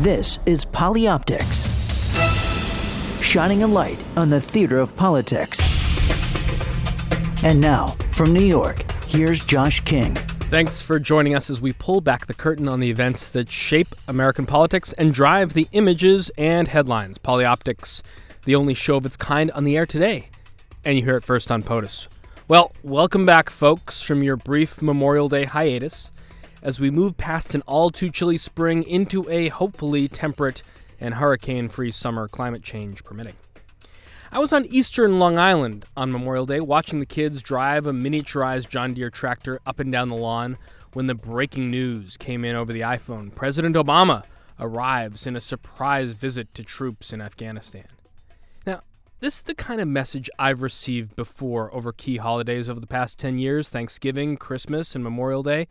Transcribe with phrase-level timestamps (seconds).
[0.00, 1.68] This is Polyoptics,
[3.22, 5.60] shining a light on the theater of politics.
[7.44, 10.14] And now, from New York, here's Josh King.
[10.14, 13.88] Thanks for joining us as we pull back the curtain on the events that shape
[14.08, 17.18] American politics and drive the images and headlines.
[17.18, 18.00] Polyoptics,
[18.46, 20.30] the only show of its kind on the air today.
[20.82, 22.08] And you hear it first on POTUS.
[22.48, 26.10] Well, welcome back, folks, from your brief Memorial Day hiatus
[26.62, 30.62] as we move past an all too chilly spring into a hopefully temperate
[31.00, 33.34] and hurricane free summer, climate change permitting.
[34.32, 38.68] I was on eastern Long Island on Memorial Day watching the kids drive a miniaturized
[38.68, 40.56] John Deere tractor up and down the lawn
[40.92, 43.34] when the breaking news came in over the iPhone.
[43.34, 44.24] President Obama
[44.60, 47.86] arrives in a surprise visit to troops in Afghanistan.
[48.66, 48.82] Now,
[49.20, 53.18] this is the kind of message I've received before over key holidays over the past
[53.18, 55.66] 10 years Thanksgiving, Christmas, and Memorial Day.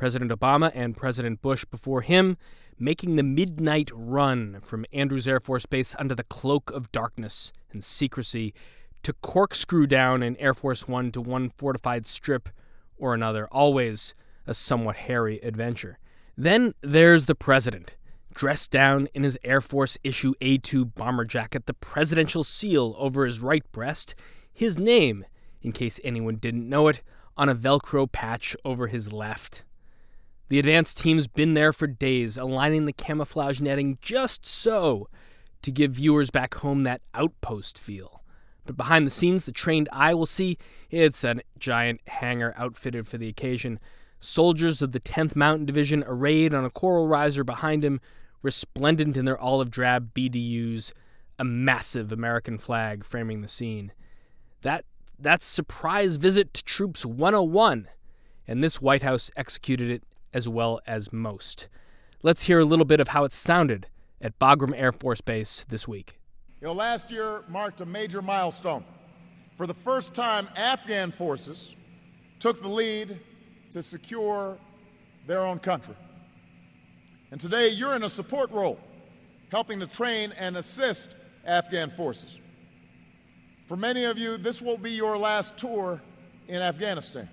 [0.00, 2.38] President Obama and President Bush before him
[2.78, 7.84] making the midnight run from Andrews Air Force Base under the cloak of darkness and
[7.84, 8.54] secrecy
[9.02, 12.48] to corkscrew down an Air Force One to one fortified strip
[12.96, 14.14] or another, always
[14.46, 15.98] a somewhat hairy adventure.
[16.34, 17.96] Then there's the president,
[18.32, 23.26] dressed down in his Air Force issue A 2 bomber jacket, the presidential seal over
[23.26, 24.14] his right breast,
[24.50, 25.26] his name,
[25.60, 27.02] in case anyone didn't know it,
[27.36, 29.62] on a Velcro patch over his left.
[30.50, 35.08] The advanced team's been there for days, aligning the camouflage netting just so
[35.62, 38.24] to give viewers back home that outpost feel.
[38.66, 40.58] But behind the scenes, the trained eye will see
[40.90, 43.78] it's a giant hangar outfitted for the occasion.
[44.18, 48.00] Soldiers of the 10th Mountain Division arrayed on a choral riser behind him,
[48.42, 50.92] resplendent in their olive drab BDUs,
[51.38, 53.92] a massive American flag framing the scene.
[54.62, 54.84] That
[55.16, 57.88] that's surprise visit to Troops 101,
[58.48, 61.68] and this White House executed it as well as most.
[62.22, 63.86] Let's hear a little bit of how it sounded
[64.20, 66.18] at Bagram Air Force Base this week.
[66.60, 68.84] You know, last year marked a major milestone.
[69.56, 71.74] For the first time, Afghan forces
[72.38, 73.18] took the lead
[73.70, 74.58] to secure
[75.26, 75.94] their own country.
[77.30, 78.78] And today, you're in a support role,
[79.50, 81.10] helping to train and assist
[81.46, 82.38] Afghan forces.
[83.66, 86.02] For many of you, this will be your last tour
[86.48, 87.28] in Afghanistan.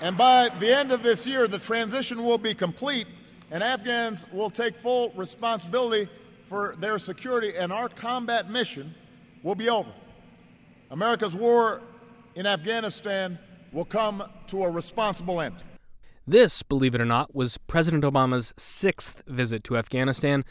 [0.00, 3.06] And by the end of this year, the transition will be complete,
[3.50, 6.08] and Afghans will take full responsibility
[6.46, 8.94] for their security, and our combat mission
[9.42, 9.90] will be over.
[10.90, 11.82] America's war
[12.34, 13.38] in Afghanistan
[13.72, 15.56] will come to a responsible end.
[16.26, 20.44] This, believe it or not, was President Obama's sixth visit to Afghanistan,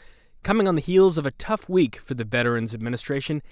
[0.44, 3.42] coming on the heels of a tough week for the Veterans Administration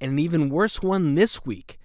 [0.00, 1.78] and an even worse one this week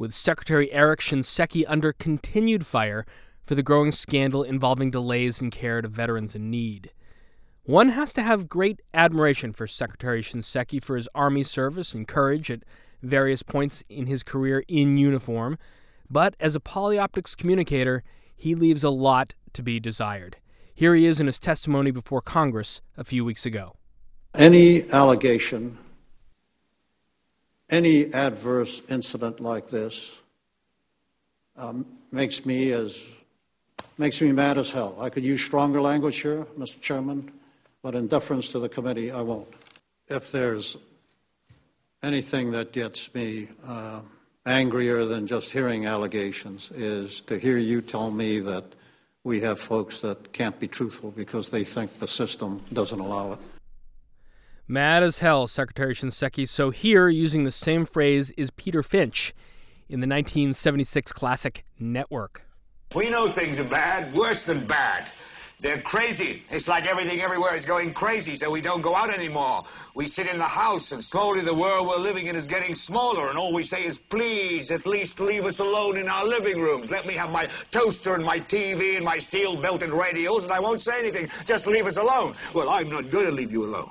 [0.00, 3.04] with Secretary Eric Shinseki under continued fire
[3.44, 6.90] for the growing scandal involving delays in care to veterans in need.
[7.64, 12.50] One has to have great admiration for Secretary Shinseki for his Army service and courage
[12.50, 12.62] at
[13.02, 15.58] various points in his career in uniform,
[16.08, 18.02] but as a polyoptics communicator,
[18.34, 20.38] he leaves a lot to be desired.
[20.74, 23.76] Here he is in his testimony before Congress a few weeks ago.
[24.34, 25.76] Any allegation
[27.70, 30.20] any adverse incident like this
[31.56, 33.08] um, makes me as
[33.98, 34.96] makes me mad as hell.
[35.00, 36.80] I could use stronger language here, Mr.
[36.80, 37.30] Chairman,
[37.82, 39.48] but in deference to the committee, I won't.
[40.08, 40.78] If there's
[42.02, 44.00] anything that gets me uh,
[44.46, 48.64] angrier than just hearing allegations is to hear you tell me that
[49.22, 53.38] we have folks that can't be truthful because they think the system doesn't allow it.
[54.70, 56.48] Mad as hell, Secretary Shinseki.
[56.48, 59.34] So here, using the same phrase, is Peter Finch
[59.88, 62.46] in the 1976 classic Network.
[62.94, 65.08] We know things are bad, worse than bad.
[65.58, 66.44] They're crazy.
[66.50, 69.64] It's like everything everywhere is going crazy, so we don't go out anymore.
[69.96, 73.28] We sit in the house, and slowly the world we're living in is getting smaller,
[73.28, 76.92] and all we say is, please, at least leave us alone in our living rooms.
[76.92, 80.80] Let me have my toaster and my TV and my steel-belted radios, and I won't
[80.80, 81.28] say anything.
[81.44, 82.36] Just leave us alone.
[82.54, 83.90] Well, I'm not going to leave you alone.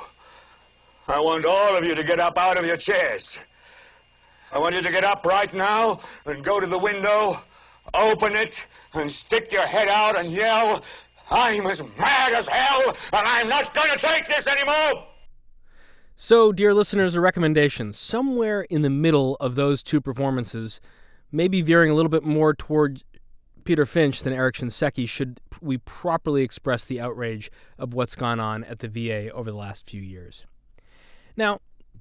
[1.11, 3.37] I want all of you to get up out of your chairs.
[4.49, 7.37] I want you to get up right now and go to the window,
[7.93, 10.81] open it, and stick your head out and yell,
[11.29, 15.05] I'm as mad as hell, and I'm not going to take this anymore!
[16.15, 20.79] So, dear listeners, a recommendation somewhere in the middle of those two performances,
[21.29, 23.03] maybe veering a little bit more toward
[23.65, 28.63] Peter Finch than Eric Shinseki, should we properly express the outrage of what's gone on
[28.63, 30.45] at the VA over the last few years.
[31.37, 31.59] Now,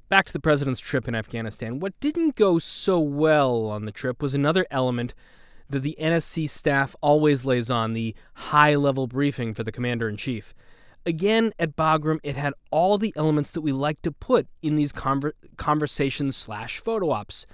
[0.08, 1.80] back to the president's trip in Afghanistan.
[1.80, 5.14] What didn't go so well on the trip was another element
[5.68, 10.16] that the NSC staff always lays on the high level briefing for the commander in
[10.16, 10.52] chief.
[11.06, 14.92] Again, at Bagram, it had all the elements that we like to put in these
[14.92, 17.46] conver- conversations slash photo ops.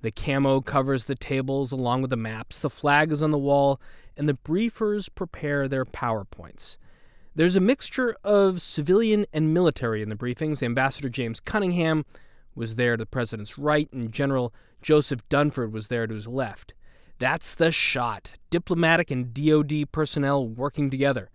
[0.00, 3.80] The camo covers the tables along with the maps, the flag is on the wall,
[4.16, 6.78] and the briefers prepare their PowerPoints.
[7.36, 10.62] There's a mixture of civilian and military in the briefings.
[10.62, 12.04] Ambassador James Cunningham
[12.54, 16.74] was there to the president's right, and General Joseph Dunford was there to his left.
[17.18, 18.34] That's the shot.
[18.50, 21.28] Diplomatic and DoD personnel working together.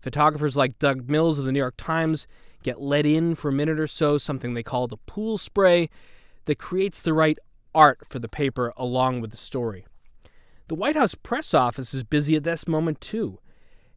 [0.00, 2.26] Photographers like Doug Mills of the New York Times
[2.62, 5.90] get let in for a minute or so, something they call the pool spray,
[6.46, 7.38] that creates the right
[7.74, 9.84] art for the paper along with the story.
[10.68, 13.38] The White House press office is busy at this moment too,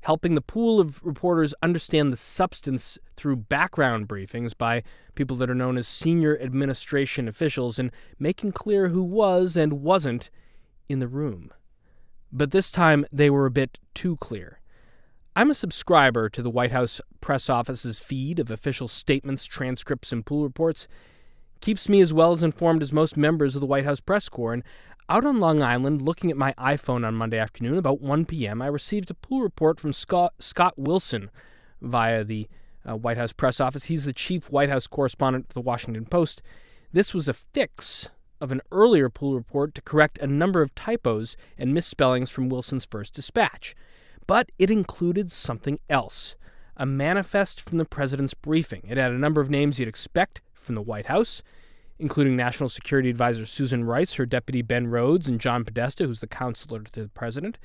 [0.03, 4.83] helping the pool of reporters understand the substance through background briefings by
[5.15, 7.89] people that are known as senior administration officials and
[8.19, 10.29] making clear who was and wasn't
[10.89, 11.53] in the room.
[12.33, 14.59] But this time they were a bit too clear.
[15.37, 20.25] I'm a subscriber to the White House press office's feed of official statements, transcripts, and
[20.25, 20.87] pool reports.
[21.61, 24.53] Keeps me as well as informed as most members of the White House press corps.
[24.53, 24.63] And
[25.09, 28.67] out on Long Island, looking at my iPhone on Monday afternoon, about 1 p.m., I
[28.67, 31.29] received a pool report from Scott, Scott Wilson
[31.81, 32.47] via the
[32.87, 33.85] uh, White House press office.
[33.85, 36.41] He's the chief White House correspondent for the Washington Post.
[36.91, 38.09] This was a fix
[38.39, 42.85] of an earlier pool report to correct a number of typos and misspellings from Wilson's
[42.85, 43.75] first dispatch.
[44.27, 46.35] But it included something else
[46.75, 48.81] a manifest from the president's briefing.
[48.89, 51.43] It had a number of names you'd expect from the White House,
[52.03, 56.27] including National Security Advisor Susan Rice, her deputy Ben Rhodes, and John Podesta, who's the
[56.27, 57.57] counselor to the president.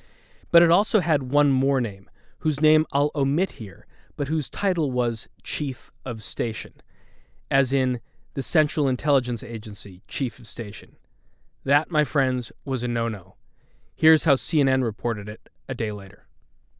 [0.49, 2.09] But it also had one more name,
[2.39, 6.75] whose name I'll omit here, but whose title was Chief of Station,
[7.51, 7.99] as in
[8.33, 10.95] the Central Intelligence Agency Chief of Station.
[11.65, 13.35] That, my friends, was a no no.
[13.93, 16.28] Here's how CNN reported it a day later.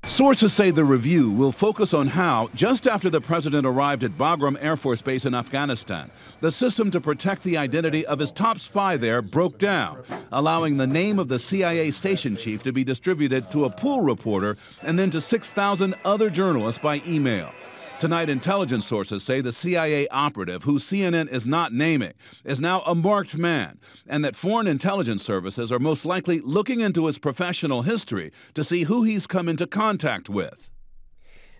[0.05, 4.57] Sources say the review will focus on how, just after the president arrived at Bagram
[4.59, 6.09] Air Force Base in Afghanistan,
[6.41, 10.87] the system to protect the identity of his top spy there broke down, allowing the
[10.87, 15.11] name of the CIA station chief to be distributed to a pool reporter and then
[15.11, 17.51] to 6,000 other journalists by email.
[17.99, 22.13] Tonight, intelligence sources say the CIA operative, who CNN is not naming,
[22.45, 27.07] is now a marked man, and that foreign intelligence services are most likely looking into
[27.07, 30.69] his professional history to see who he's come into contact with.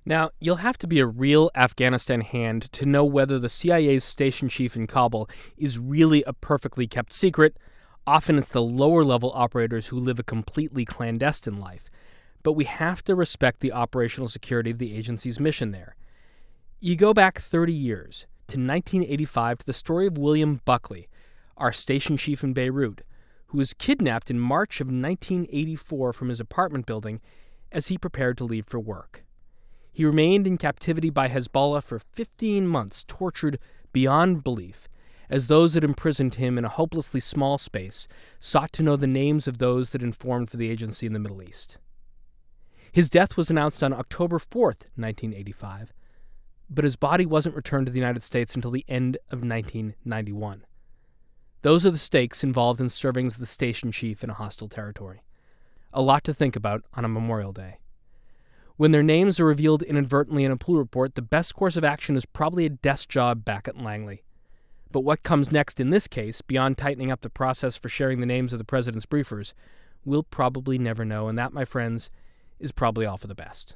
[0.05, 4.47] Now, you'll have to be a real Afghanistan hand to know whether the CIA's station
[4.47, 7.57] chief in Kabul is really a perfectly kept secret.
[8.07, 11.89] Often it's the lower level operators who live a completely clandestine life.
[12.43, 15.97] But we have to respect the operational security of the agency's mission there.
[16.81, 21.09] You go back 30 years to 1985 to the story of William Buckley,
[21.57, 23.01] our station chief in Beirut,
[23.47, 27.19] who was kidnapped in March of 1984 from his apartment building
[27.69, 29.25] as he prepared to leave for work.
[29.91, 33.59] He remained in captivity by Hezbollah for 15 months, tortured
[33.91, 34.87] beyond belief,
[35.29, 38.07] as those that imprisoned him in a hopelessly small space
[38.39, 41.43] sought to know the names of those that informed for the agency in the Middle
[41.43, 41.77] East.
[42.93, 45.91] His death was announced on October 4th, 1985,
[46.69, 50.65] but his body wasn't returned to the United States until the end of 1991.
[51.61, 55.23] Those are the stakes involved in serving as the station chief in a hostile territory.
[55.91, 57.79] A lot to think about on a Memorial Day.
[58.77, 62.15] When their names are revealed inadvertently in a pool report, the best course of action
[62.15, 64.23] is probably a desk job back at Langley.
[64.91, 68.25] But what comes next in this case, beyond tightening up the process for sharing the
[68.25, 69.53] names of the president's briefers,
[70.05, 72.09] we'll probably never know, and that, my friends,
[72.59, 73.75] is probably all for the best.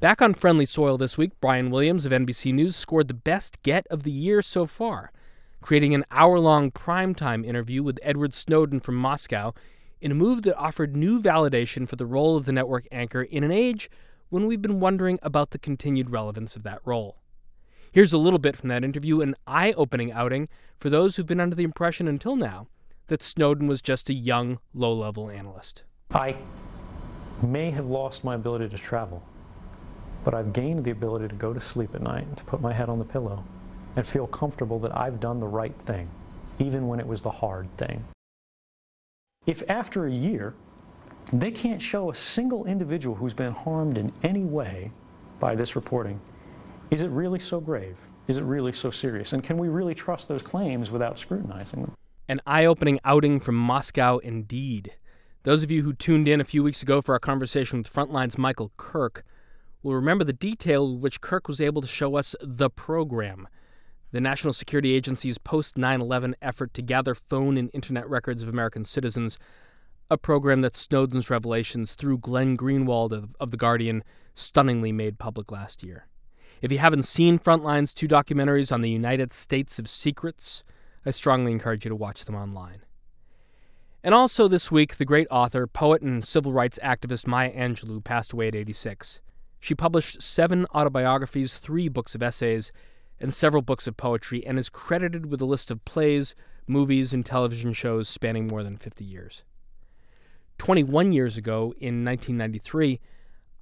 [0.00, 3.86] Back on friendly soil this week, Brian Williams of NBC News scored the best get
[3.86, 5.12] of the year so far,
[5.62, 9.54] creating an hour long primetime interview with Edward Snowden from Moscow
[10.00, 13.44] in a move that offered new validation for the role of the network anchor in
[13.44, 13.88] an age
[14.30, 17.18] when we've been wondering about the continued relevance of that role.
[17.92, 21.40] Here's a little bit from that interview, an eye opening outing for those who've been
[21.40, 22.66] under the impression until now
[23.06, 25.84] that Snowden was just a young, low level analyst.
[26.10, 26.36] I
[27.42, 29.24] may have lost my ability to travel
[30.24, 32.88] but I've gained the ability to go to sleep at night to put my head
[32.88, 33.44] on the pillow
[33.94, 36.10] and feel comfortable that I've done the right thing,
[36.58, 38.04] even when it was the hard thing.
[39.46, 40.54] If after a year
[41.32, 44.92] They can't show a single individual who's been harmed in any way
[45.40, 46.20] by this reporting.
[46.90, 47.96] Is it really so grave?
[48.28, 49.32] Is it really so serious?
[49.32, 51.94] And can we really trust those claims without scrutinizing them?
[52.28, 54.92] An eye opening outing from Moscow indeed.
[55.42, 58.38] Those of you who tuned in a few weeks ago for our conversation with Frontline's
[58.38, 59.24] Michael Kirk
[59.84, 63.46] will remember the detail with which Kirk was able to show us the program,
[64.12, 68.48] the National Security Agency's post 9 11 effort to gather phone and internet records of
[68.48, 69.38] American citizens,
[70.10, 74.02] a program that Snowden's revelations through Glenn Greenwald of, of The Guardian
[74.34, 76.06] stunningly made public last year.
[76.62, 80.64] If you haven't seen Frontline's two documentaries on the United States of Secrets,
[81.04, 82.80] I strongly encourage you to watch them online.
[84.02, 88.32] And also this week, the great author, poet, and civil rights activist Maya Angelou passed
[88.32, 89.20] away at 86.
[89.64, 92.70] She published seven autobiographies, three books of essays,
[93.18, 96.34] and several books of poetry, and is credited with a list of plays,
[96.66, 99.42] movies, and television shows spanning more than 50 years.
[100.58, 103.00] 21 years ago, in 1993,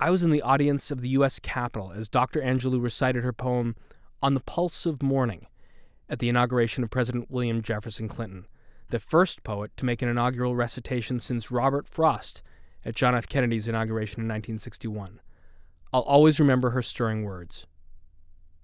[0.01, 1.39] I was in the audience of the U.S.
[1.39, 2.41] Capitol as Dr.
[2.41, 3.77] Angelou recited her poem
[4.21, 5.47] On the Pulse of Morning
[6.09, 8.49] at the inauguration of President William Jefferson Clinton,
[8.91, 12.43] the first poet to make an inaugural recitation since Robert Frost
[12.85, 13.29] at John F.
[13.29, 15.21] Kennedy's inauguration in 1961.
[15.93, 17.67] I'll always remember her stirring words.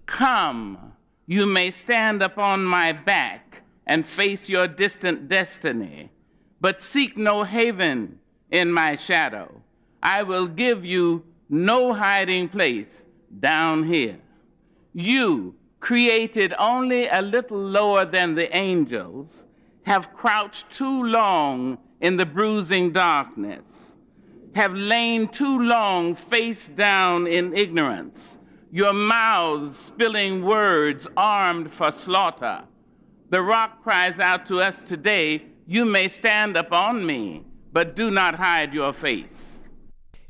[0.05, 0.93] Come,
[1.27, 6.11] you may stand upon my back and face your distant destiny,
[6.59, 8.19] but seek no haven
[8.51, 9.61] in my shadow.
[10.01, 13.03] I will give you no hiding place
[13.39, 14.17] down here.
[14.93, 19.45] You, created only a little lower than the angels,
[19.83, 23.88] have crouched too long in the bruising darkness,
[24.55, 28.37] have lain too long face down in ignorance,
[28.71, 32.63] your mouths spilling words armed for slaughter.
[33.29, 38.35] The rock cries out to us today, You may stand upon me, but do not
[38.35, 39.57] hide your face.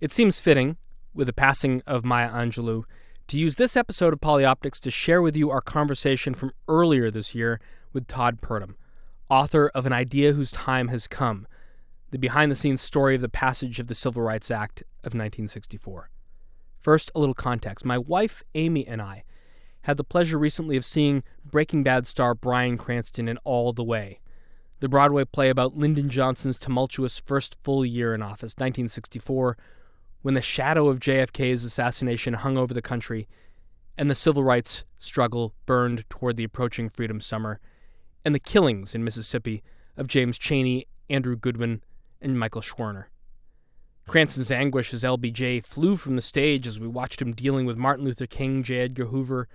[0.02, 0.78] It seems fitting,
[1.14, 2.84] with the passing of Maya Angelou,
[3.28, 7.36] to use this episode of Polyoptics to share with you our conversation from earlier this
[7.36, 7.60] year
[7.94, 8.76] with Todd Purdum,
[9.30, 11.48] author of An Idea Whose Time Has Come,
[12.12, 16.10] the behind the scenes story of the passage of the Civil Rights Act of 1964.
[16.80, 17.86] First, a little context.
[17.86, 19.24] My wife, Amy, and I
[19.84, 24.20] had the pleasure recently of seeing Breaking Bad star Bryan Cranston in All the Way,
[24.80, 29.58] the Broadway play about Lyndon Johnson's tumultuous first full year in office, 1964
[30.22, 33.28] when the shadow of JFK's assassination hung over the country
[33.98, 37.60] and the civil rights struggle burned toward the approaching freedom summer,
[38.24, 39.62] and the killings in Mississippi
[39.98, 41.84] of James Chaney, Andrew Goodman,
[42.22, 43.06] and Michael Schwerner.
[44.08, 48.06] Cranston's anguish as LBJ flew from the stage as we watched him dealing with Martin
[48.06, 48.80] Luther King, J.
[48.80, 49.48] Edgar Hoover,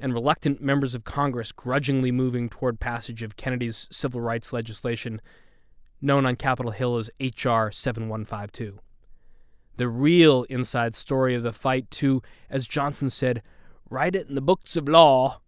[0.00, 5.20] and reluctant members of Congress grudgingly moving toward passage of Kennedy's civil rights legislation,
[6.00, 7.70] known on Capitol Hill as H.R.
[7.70, 8.80] 7152
[9.76, 13.42] the real inside story of the fight to, as Johnson said,
[13.90, 15.40] write it in the books of law,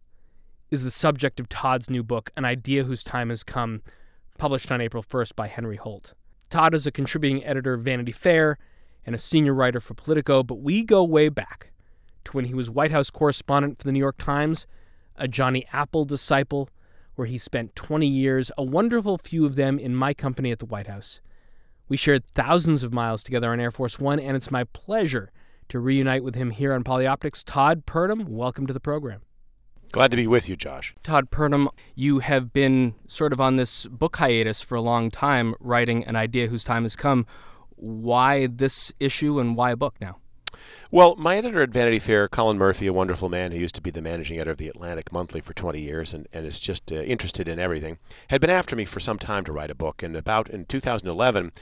[0.70, 3.82] is the subject of Todd's new book, An Idea Whose Time Has Come,
[4.36, 6.14] published on April 1st by Henry Holt.
[6.48, 8.56] Todd is a contributing editor of Vanity Fair
[9.04, 11.72] and a senior writer for Politico, but we go way back
[12.24, 14.66] to when he was White House correspondent for the New York Times,
[15.16, 16.68] a Johnny Apple disciple,
[17.16, 20.66] where he spent 20 years, a wonderful few of them in my company at the
[20.66, 21.20] White House.
[21.88, 25.32] We shared thousands of miles together on Air Force One, and it's my pleasure
[25.68, 27.42] to reunite with him here on Polyoptics.
[27.44, 29.22] Todd Purdum, welcome to the program.
[29.96, 30.94] Glad to be with you, Josh.
[31.02, 35.54] Todd Purdum, you have been sort of on this book hiatus for a long time,
[35.58, 37.24] writing an idea whose time has come.
[37.76, 40.18] Why this issue and why a book now?
[40.90, 43.90] Well, my editor at Vanity Fair, Cullen Murphy, a wonderful man who used to be
[43.90, 46.96] the managing editor of the Atlantic Monthly for 20 years and, and is just uh,
[46.96, 47.96] interested in everything,
[48.28, 50.02] had been after me for some time to write a book.
[50.02, 51.52] And about in 2011,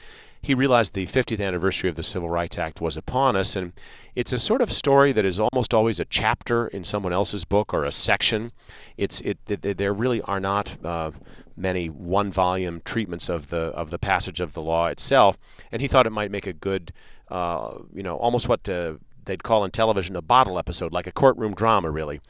[0.45, 3.57] he realized the 50th anniversary of the Civil Rights Act was upon us.
[3.57, 3.73] And
[4.15, 7.73] it's a sort of story that is almost always a chapter in someone else's book
[7.73, 8.53] or a section.
[8.99, 11.13] It's it, it there really are not uh,
[11.57, 15.39] many one volume treatments of the of the passage of the law itself.
[15.73, 16.93] And he thought it might make a good
[17.29, 18.95] uh, you know, almost what uh,
[19.25, 22.21] they'd call in television a bottle episode, like a courtroom drama, really.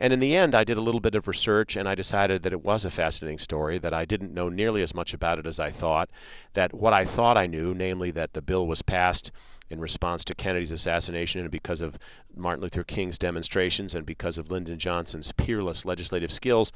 [0.00, 2.52] And in the end, I did a little bit of research and I decided that
[2.52, 5.60] it was a fascinating story, that I didn't know nearly as much about it as
[5.60, 6.10] I thought,
[6.54, 9.30] that what I thought I knew, namely that the bill was passed
[9.70, 11.98] in response to Kennedy's assassination and because of
[12.36, 16.72] Martin Luther King's demonstrations and because of Lyndon Johnson's peerless legislative skills.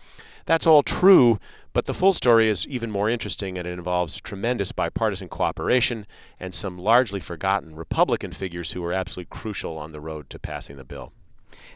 [0.47, 1.39] That's all true,
[1.73, 6.07] but the full story is even more interesting and it involves tremendous bipartisan cooperation
[6.41, 10.77] and some largely forgotten Republican figures who were absolutely crucial on the road to passing
[10.77, 11.13] the bill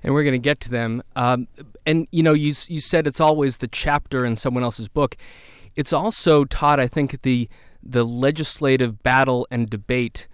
[0.03, 1.03] and we're going to get to them.
[1.17, 1.49] Um,
[1.87, 5.17] and you know, you you said it's always the chapter in someone else's book.
[5.77, 6.81] It's also Todd.
[6.81, 7.49] I think the
[7.83, 10.29] the legislative battle and debate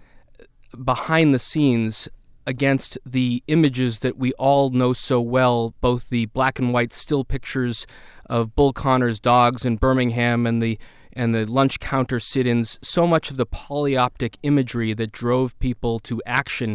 [0.83, 2.07] behind the scenes
[2.45, 7.23] against the images that we all know so well, both the black and white still
[7.23, 7.85] pictures
[8.25, 10.79] of Bull Connor's dogs in Birmingham and the
[11.13, 16.21] and the lunch counter sit-ins, so much of the polyoptic imagery that drove people to
[16.25, 16.71] action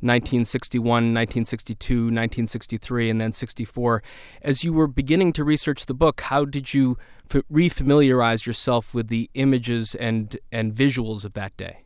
[0.00, 4.02] 1961, 1962, 1963, and then 64.
[4.42, 6.98] As you were beginning to research the book, how did you
[7.34, 11.82] f- refamiliarize yourself with the images and, and visuals of that day?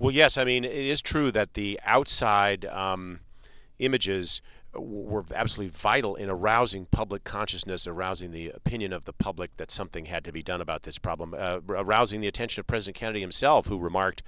[0.00, 0.38] Well, yes.
[0.38, 3.20] I mean, it is true that the outside um,
[3.78, 4.40] images
[4.72, 10.06] were absolutely vital in arousing public consciousness, arousing the opinion of the public that something
[10.06, 13.66] had to be done about this problem, uh, arousing the attention of President Kennedy himself,
[13.66, 14.22] who remarked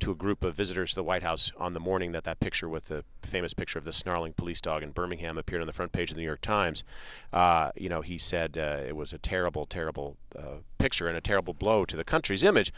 [0.00, 2.68] to a group of visitors to the White House on the morning that that picture
[2.68, 5.92] with the famous picture of the snarling police dog in Birmingham appeared on the front
[5.92, 6.84] page of the New York Times.
[7.32, 11.20] Uh, you know, he said uh, it was a terrible, terrible uh, picture and a
[11.20, 12.72] terrible blow to the country's image.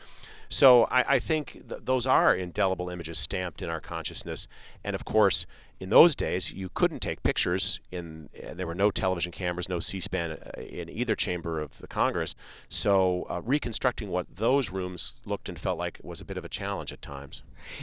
[0.48, 4.48] So I, I think th- those are indelible images stamped in our consciousness.
[4.82, 5.46] And of course,
[5.78, 7.80] in those days, you couldn't take pictures.
[7.92, 11.86] In uh, there were no television cameras, no C-SPAN uh, in either chamber of the
[11.86, 12.34] Congress.
[12.68, 16.48] So uh, reconstructing what those rooms looked and felt like was a bit of a
[16.48, 17.09] challenge at times.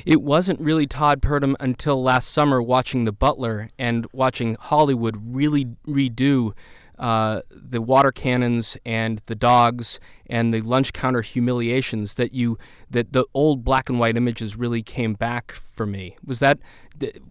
[0.06, 5.66] It wasn't really Todd Purdum until last summer watching The Butler and watching Hollywood really
[5.88, 6.54] redo
[6.98, 12.58] uh, the water cannons and the dogs and the lunch counter humiliations that you
[12.90, 16.18] that the old black and white images really came back for me.
[16.26, 16.58] Was that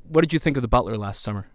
[0.09, 1.49] what did you think of the Butler last summer?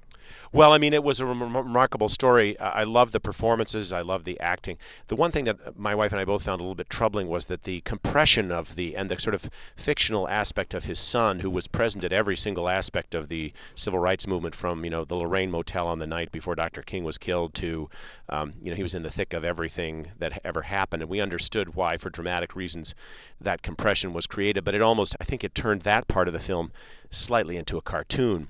[0.53, 2.59] Well, I mean, it was a remarkable story.
[2.59, 3.93] I love the performances.
[3.93, 4.79] I love the acting.
[5.07, 7.45] The one thing that my wife and I both found a little bit troubling was
[7.45, 11.49] that the compression of the and the sort of fictional aspect of his son, who
[11.49, 15.15] was present at every single aspect of the civil rights movement, from you know the
[15.15, 16.81] Lorraine Motel on the night before Dr.
[16.81, 17.89] King was killed to,
[18.27, 21.21] um, you know, he was in the thick of everything that ever happened, and we
[21.21, 22.93] understood why, for dramatic reasons,
[23.39, 24.65] that compression was created.
[24.65, 26.73] But it almost, I think, it turned that part of the film
[27.09, 28.49] slightly into a cartoon.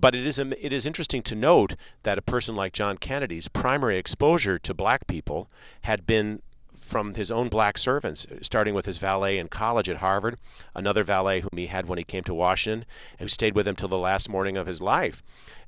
[0.00, 3.98] But it is it is interesting to note that a person like John Kennedy's primary
[3.98, 5.50] exposure to black people
[5.82, 6.40] had been
[6.90, 10.38] from his own black servants, starting with his valet in college at Harvard,
[10.74, 12.86] another valet whom he had when he came to Washington,
[13.18, 15.22] who stayed with him till the last morning of his life,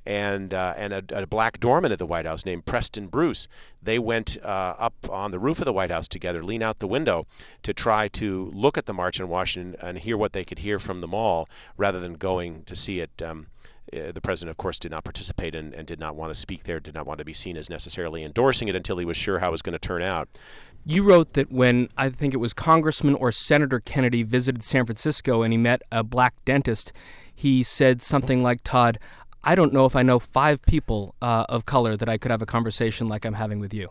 [0.05, 3.47] and uh, and a, a, black doorman at the White House named Preston Bruce.
[3.83, 6.87] They went uh, up on the roof of the White House together, lean out the
[6.87, 7.27] window
[7.61, 10.79] to try to look at the march in Washington and hear what they could hear
[10.79, 13.21] from the mall, rather than going to see it.
[13.21, 13.45] Um,
[13.93, 16.79] the president, of course, did not participate and, and, did not want to speak there,
[16.79, 19.49] did not want to be seen as necessarily endorsing it until he was sure how
[19.49, 20.27] it was going to turn out.
[20.85, 25.41] You wrote that when I think it was Congressman or Senator Kennedy visited San Francisco
[25.41, 26.91] and he met a black dentist,
[27.33, 28.99] he said something like, Todd,
[29.43, 32.41] I don't know if I know five people uh, of color that I could have
[32.41, 33.89] a conversation like I'm having with you.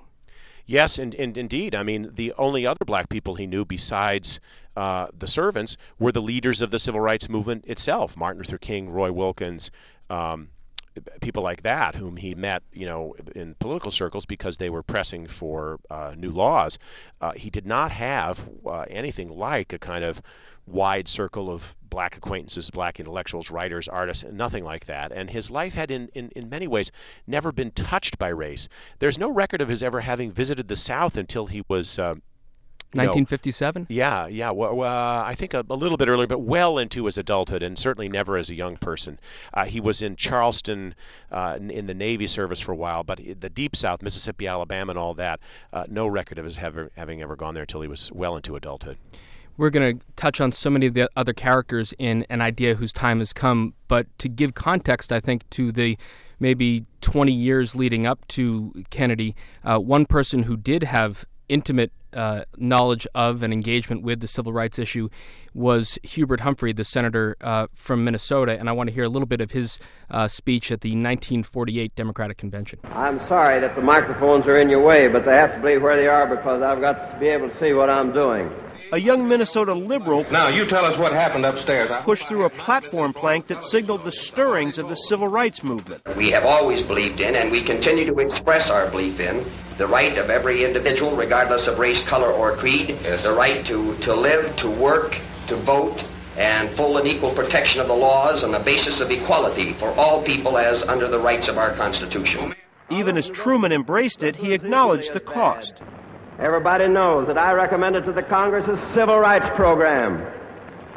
[0.64, 1.74] Yes, and, and indeed.
[1.74, 4.40] I mean, the only other black people he knew besides
[4.76, 8.90] uh, the servants were the leaders of the civil rights movement itself Martin Luther King,
[8.90, 9.70] Roy Wilkins.
[10.12, 10.48] Um,
[11.20, 15.26] people like that whom he met, you know, in political circles because they were pressing
[15.26, 16.78] for uh, new laws.
[17.20, 20.20] Uh, he did not have uh, anything like a kind of
[20.66, 25.12] wide circle of black acquaintances, black intellectuals, writers, artists, nothing like that.
[25.12, 26.92] And his life had, in, in, in many ways,
[27.26, 28.68] never been touched by race.
[28.98, 31.98] There's no record of his ever having visited the South until he was.
[31.98, 32.16] Uh,
[32.94, 33.86] 1957?
[33.88, 34.50] Yeah, yeah.
[34.50, 37.78] Well, uh, I think a, a, little bit earlier, but well into his adulthood, and
[37.78, 39.18] certainly never as a young person.
[39.52, 40.94] Uh, he was in Charleston
[41.30, 44.90] uh, in, in, the Navy service for a while, but the Deep South, Mississippi, Alabama,
[44.90, 45.40] and all that,
[45.72, 48.56] uh, no record of his ever, having ever gone there until he was well into
[48.56, 48.98] adulthood.
[49.56, 52.92] We're going to touch on so many of the other characters in An Idea Whose
[52.92, 55.98] Time Has Come, but to give context, I think, to the
[56.40, 62.44] maybe 20 years leading up to Kennedy, uh, one person who did have intimate uh,
[62.56, 65.08] knowledge of and engagement with the civil rights issue
[65.54, 69.26] was Hubert Humphrey, the senator uh, from Minnesota, and I want to hear a little
[69.26, 69.78] bit of his
[70.10, 72.78] uh, speech at the 1948 Democratic Convention.
[72.84, 75.96] I'm sorry that the microphones are in your way, but they have to be where
[75.96, 78.50] they are because I've got to be able to see what I'm doing.
[78.92, 80.26] A young Minnesota liberal.
[80.30, 81.90] Now, you tell us what happened upstairs.
[82.04, 86.02] Pushed through a platform plank that signaled the stirrings of the civil rights movement.
[86.14, 90.18] We have always believed in, and we continue to express our belief in, the right
[90.18, 93.22] of every individual, regardless of race, color, or creed, yes.
[93.22, 95.16] the right to, to live, to work,
[95.48, 96.04] to vote,
[96.36, 100.22] and full and equal protection of the laws on the basis of equality for all
[100.22, 102.54] people as under the rights of our Constitution.
[102.90, 105.80] Even as Truman embraced it, he acknowledged the cost.
[106.38, 110.26] Everybody knows that I recommended to the Congress a civil rights program.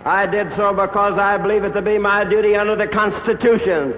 [0.06, 3.94] I did so because I believe it to be my duty under the Constitution.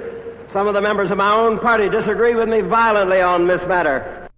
[0.52, 4.30] Some of the members of my own party disagree with me violently on this matter.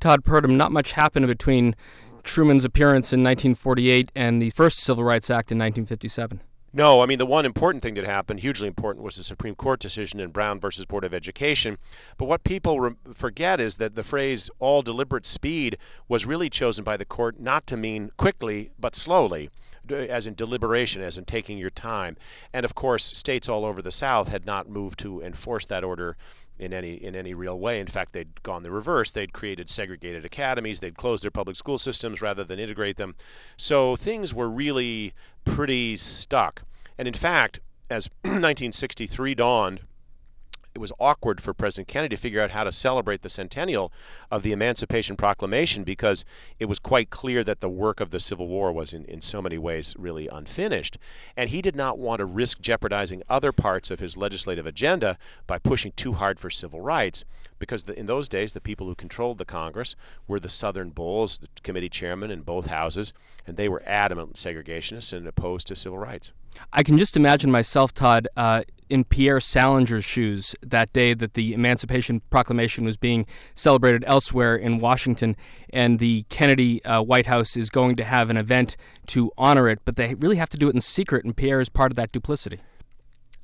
[0.00, 1.74] Todd Purdum, not much happened between
[2.22, 6.40] Truman's appearance in 1948 and the first Civil Rights Act in 1957.
[6.76, 9.80] No, I mean, the one important thing that happened, hugely important, was the Supreme Court
[9.80, 11.78] decision in Brown versus Board of Education.
[12.18, 16.84] But what people re- forget is that the phrase all deliberate speed was really chosen
[16.84, 19.48] by the court not to mean quickly, but slowly
[19.90, 22.18] as in deliberation, as in taking your time.
[22.52, 26.18] And of course, states all over the South had not moved to enforce that order
[26.58, 27.80] in any in any real way.
[27.80, 29.10] In fact, they'd gone the reverse.
[29.10, 30.80] They'd created segregated academies.
[30.80, 33.14] They'd closed their public school systems rather than integrate them.
[33.56, 35.12] So things were really
[35.44, 36.62] pretty stuck.
[36.98, 39.80] And in fact, as 1963 dawned,
[40.76, 43.90] it was awkward for President Kennedy to figure out how to celebrate the centennial
[44.30, 46.26] of the Emancipation Proclamation because
[46.58, 49.40] it was quite clear that the work of the Civil War was in, in so
[49.40, 50.98] many ways really unfinished.
[51.34, 55.58] And he did not want to risk jeopardizing other parts of his legislative agenda by
[55.58, 57.24] pushing too hard for civil rights
[57.58, 59.96] because the, in those days the people who controlled the Congress
[60.28, 63.14] were the Southern Bulls, the committee chairman in both houses,
[63.46, 66.32] and they were adamant segregationists and opposed to civil rights.
[66.70, 71.52] I can just imagine myself, Todd, uh, in Pierre Salinger's shoes that day that the
[71.52, 75.36] Emancipation Proclamation was being celebrated elsewhere in Washington,
[75.70, 78.76] and the Kennedy uh, White House is going to have an event
[79.08, 81.68] to honor it, but they really have to do it in secret, and Pierre is
[81.68, 82.60] part of that duplicity.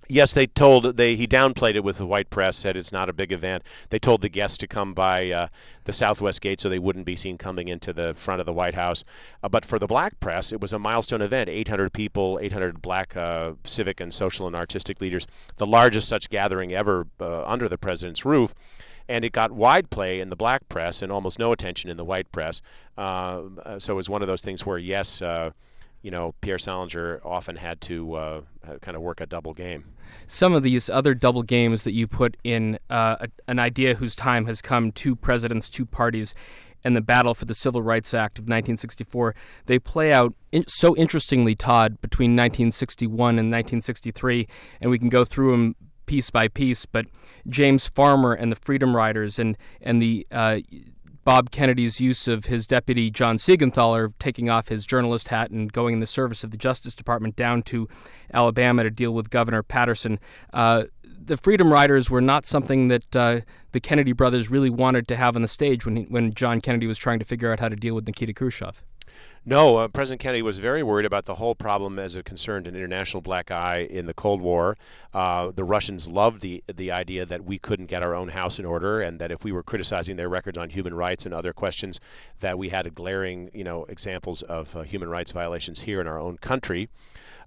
[0.08, 3.12] Yes, they told they he downplayed it with the white press, said it's not a
[3.12, 3.62] big event.
[3.88, 5.48] They told the guests to come by uh,
[5.84, 8.74] the Southwest Gate so they wouldn't be seen coming into the front of the White
[8.74, 9.04] House.
[9.42, 11.48] Uh, but for the black press, it was a milestone event.
[11.48, 16.74] 800 people, 800 black uh, civic and social and artistic leaders, the largest such gathering
[16.74, 18.54] ever uh, under the president's roof
[19.08, 22.04] and it got wide play in the black press and almost no attention in the
[22.04, 22.62] white press.
[22.96, 23.42] Uh,
[23.78, 25.50] so it was one of those things where, yes, uh,
[26.02, 28.40] you know, Pierre Salinger often had to uh,
[28.80, 29.84] kind of work a double game.
[30.26, 34.14] Some of these other double games that you put in uh, a, an idea whose
[34.14, 36.34] time has come, two presidents, two parties,
[36.84, 39.34] and the battle for the Civil Rights Act of 1964,
[39.66, 44.48] they play out in, so interestingly, Todd, between 1961 and 1963,
[44.80, 46.84] and we can go through them piece by piece.
[46.84, 47.06] But
[47.48, 50.58] James Farmer and the Freedom Riders and and the uh,
[51.24, 55.94] Bob Kennedy's use of his deputy John Siegenthaler taking off his journalist hat and going
[55.94, 57.88] in the service of the Justice Department down to
[58.32, 60.18] Alabama to deal with Governor Patterson.
[60.52, 60.84] Uh,
[61.24, 65.36] the Freedom Riders were not something that uh, the Kennedy brothers really wanted to have
[65.36, 67.94] on the stage when when John Kennedy was trying to figure out how to deal
[67.94, 68.82] with Nikita Khrushchev.
[69.44, 72.76] No, uh, President Kennedy was very worried about the whole problem as it concerned an
[72.76, 74.76] international black eye in the Cold War.
[75.12, 78.64] Uh, the Russians loved the the idea that we couldn't get our own house in
[78.64, 81.98] order, and that if we were criticizing their records on human rights and other questions,
[82.38, 86.20] that we had glaring, you know, examples of uh, human rights violations here in our
[86.20, 86.88] own country.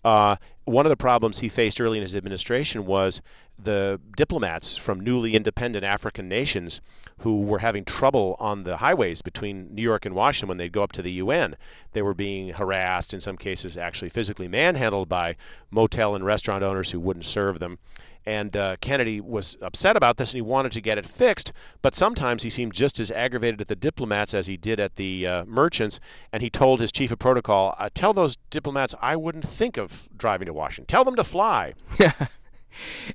[0.03, 3.21] Uh, one of the problems he faced early in his administration was
[3.57, 6.81] the diplomats from newly independent African nations
[7.19, 10.83] who were having trouble on the highways between New York and Washington when they'd go
[10.83, 11.55] up to the UN.
[11.93, 15.37] They were being harassed, in some cases, actually physically manhandled by
[15.71, 17.79] motel and restaurant owners who wouldn't serve them.
[18.25, 21.93] And uh, Kennedy was upset about this and he wanted to get it fixed, but
[21.93, 25.45] sometimes he seemed just as aggravated at the diplomats as he did at the uh,
[25.45, 25.99] merchants.
[26.33, 30.09] And he told his chief of protocol, uh, Tell those diplomats I wouldn't think of
[30.17, 30.87] driving to Washington.
[30.87, 31.75] Tell them to fly.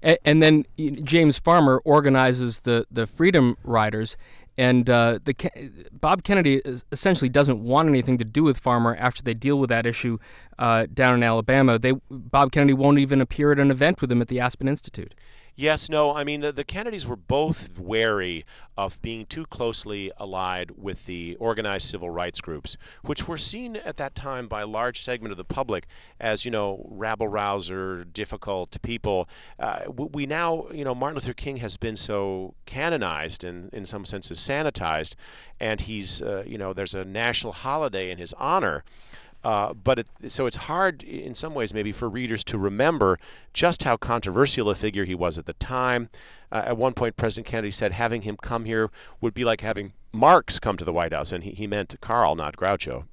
[0.02, 0.16] Yeah.
[0.24, 0.64] and then
[1.04, 4.16] James Farmer organizes the, the Freedom Riders
[4.60, 5.34] and uh, the
[5.90, 6.60] Bob Kennedy
[6.92, 10.18] essentially doesn't want anything to do with Farmer after they deal with that issue
[10.58, 11.78] uh, down in Alabama.
[11.78, 15.14] They Bob Kennedy won't even appear at an event with him at the Aspen Institute.
[15.56, 16.14] Yes, no.
[16.14, 21.36] I mean, the, the, Kennedys were both wary of being too closely allied with the
[21.38, 25.38] organized civil rights groups, which were seen at that time by a large segment of
[25.38, 25.86] the public
[26.18, 29.28] as, you know, rabble rouser, difficult people.
[29.58, 34.04] Uh, we now, you know, Martin Luther King has been so canonized and, in some
[34.04, 35.14] senses, sanitized,
[35.58, 38.82] and he's, uh, you know, there's a national holiday in his honor.
[39.42, 43.18] Uh, but it, so it's hard in some ways maybe for readers to remember
[43.54, 46.10] just how controversial a figure he was at the time.
[46.52, 49.92] Uh, at one point, President Kennedy said having him come here would be like having
[50.12, 53.04] Marx come to the White House, and he, he meant Karl, not Groucho.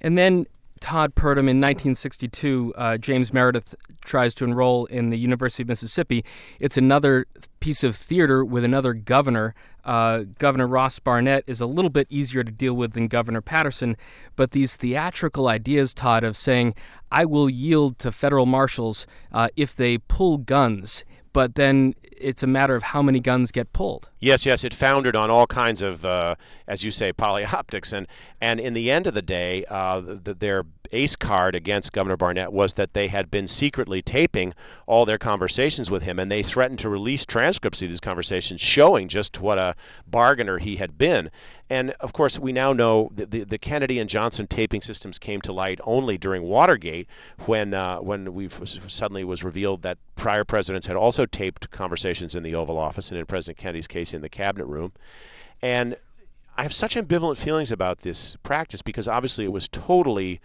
[0.00, 0.46] And then
[0.82, 6.24] Todd Purdum in 1962, uh, James Meredith tries to enroll in the University of Mississippi.
[6.58, 7.26] It's another
[7.60, 9.54] piece of theater with another governor.
[9.84, 13.96] Uh, governor Ross Barnett is a little bit easier to deal with than Governor Patterson,
[14.34, 16.74] but these theatrical ideas, Todd, of saying,
[17.12, 22.46] I will yield to federal marshals uh, if they pull guns but then it's a
[22.46, 24.08] matter of how many guns get pulled.
[24.20, 26.36] Yes, yes, it foundered on all kinds of, uh,
[26.68, 28.06] as you say, polyoptics, and
[28.40, 32.52] and in the end of the day, uh, the, their ace card against Governor Barnett
[32.52, 34.54] was that they had been secretly taping
[34.86, 39.08] all their conversations with him, and they threatened to release transcripts of these conversations showing
[39.08, 39.74] just what a
[40.06, 41.30] bargainer he had been.
[41.70, 45.40] And of course, we now know that the, the Kennedy and Johnson taping systems came
[45.42, 47.08] to light only during Watergate,
[47.46, 52.42] when uh, when we suddenly was revealed that prior presidents had also taped conversations in
[52.42, 54.92] the Oval Office, and in President Kennedy's case, in the Cabinet Room.
[55.62, 55.96] And
[56.56, 60.40] I have such ambivalent feelings about this practice because obviously it was totally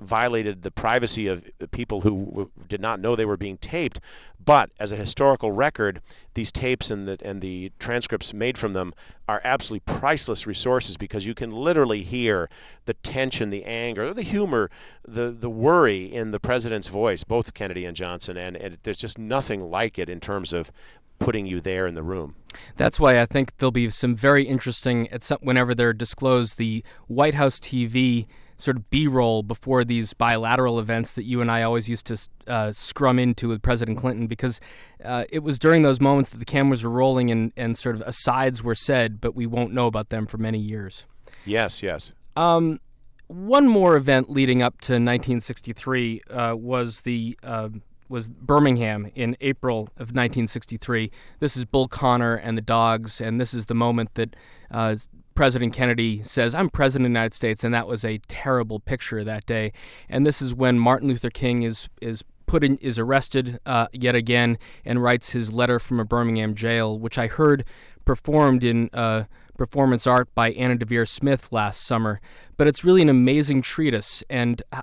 [0.00, 4.00] violated the privacy of people who did not know they were being taped.
[4.44, 6.02] But as a historical record,
[6.34, 8.92] these tapes and the and the transcripts made from them
[9.26, 12.50] are absolutely priceless resources because you can literally hear
[12.84, 14.70] the tension, the anger, the humor,
[15.08, 19.18] the the worry in the president's voice, both Kennedy and Johnson, and, and there's just
[19.18, 20.70] nothing like it in terms of
[21.18, 22.34] putting you there in the room.
[22.76, 26.84] That's why I think there'll be some very interesting at some, whenever they're disclosed the
[27.06, 28.26] White House TV
[28.56, 32.72] sort of B-roll before these bilateral events that you and I always used to uh,
[32.72, 34.60] scrum into with President Clinton because
[35.04, 38.02] uh, it was during those moments that the cameras were rolling and, and sort of
[38.02, 41.04] asides were said, but we won't know about them for many years.
[41.44, 42.12] Yes, yes.
[42.36, 42.80] Um,
[43.26, 47.68] one more event leading up to 1963 uh, was the uh,
[48.08, 51.10] was Birmingham in April of 1963.
[51.40, 54.36] This is Bull Connor and the Dogs, and this is the moment that
[54.70, 54.96] uh,
[55.34, 59.24] President Kennedy says, I'm President of the United States, and that was a terrible picture
[59.24, 59.72] that day.
[60.08, 64.14] And this is when Martin Luther King is, is put in, is arrested uh, yet
[64.14, 67.64] again and writes his letter from a Birmingham jail, which I heard
[68.04, 69.24] performed in uh,
[69.56, 72.20] performance art by Anna Deavere Smith last summer.
[72.56, 74.82] But it's really an amazing treatise, and uh,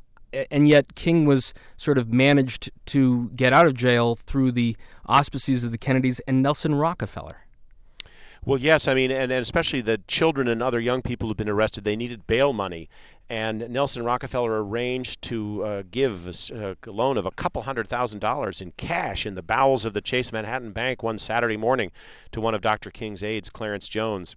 [0.50, 5.64] and yet King was sort of managed to get out of jail through the auspices
[5.64, 7.46] of the Kennedys and Nelson Rockefeller.
[8.44, 11.48] Well, yes, I mean, and, and especially the children and other young people who've been
[11.48, 12.90] arrested, they needed bail money.
[13.30, 18.20] And Nelson Rockefeller arranged to uh, give a, a loan of a couple hundred thousand
[18.20, 21.92] dollars in cash in the bowels of the Chase Manhattan Bank one Saturday morning
[22.32, 22.90] to one of Dr.
[22.90, 24.36] King's aides, Clarence Jones,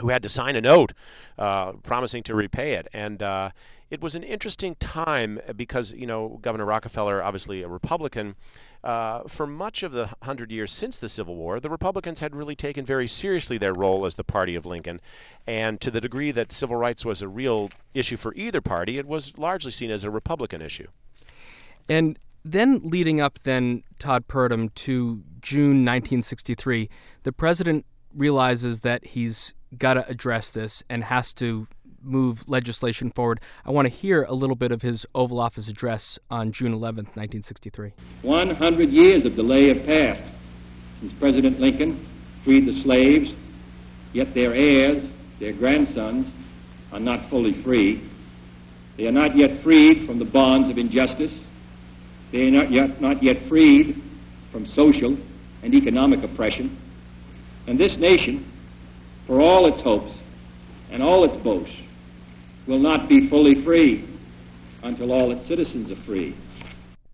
[0.00, 0.92] who had to sign a note
[1.36, 2.86] uh, promising to repay it.
[2.92, 3.50] And uh,
[3.90, 8.36] it was an interesting time because, you know, Governor Rockefeller, obviously a Republican,
[8.84, 12.54] uh, for much of the hundred years since the Civil War, the Republicans had really
[12.54, 15.00] taken very seriously their role as the party of Lincoln.
[15.46, 19.06] And to the degree that civil rights was a real issue for either party, it
[19.06, 20.86] was largely seen as a Republican issue.
[21.88, 26.90] And then leading up then Todd Purdum to June 1963,
[27.22, 31.66] the president realizes that he's got to address this and has to
[32.04, 33.40] move legislation forward.
[33.64, 37.04] I want to hear a little bit of his Oval Office address on June 11,
[37.04, 37.92] 1963.
[38.22, 40.22] 100 years of delay have passed
[41.00, 42.06] since President Lincoln
[42.44, 43.32] freed the slaves,
[44.12, 45.02] yet their heirs,
[45.40, 46.26] their grandsons,
[46.92, 48.02] are not fully free.
[48.96, 51.32] They are not yet freed from the bonds of injustice.
[52.30, 54.00] They are not yet, not yet freed
[54.52, 55.16] from social
[55.62, 56.76] and economic oppression.
[57.66, 58.50] And this nation,
[59.26, 60.14] for all its hopes
[60.90, 61.76] and all its boasts,
[62.66, 64.04] will not be fully free
[64.82, 66.34] until all its citizens are free.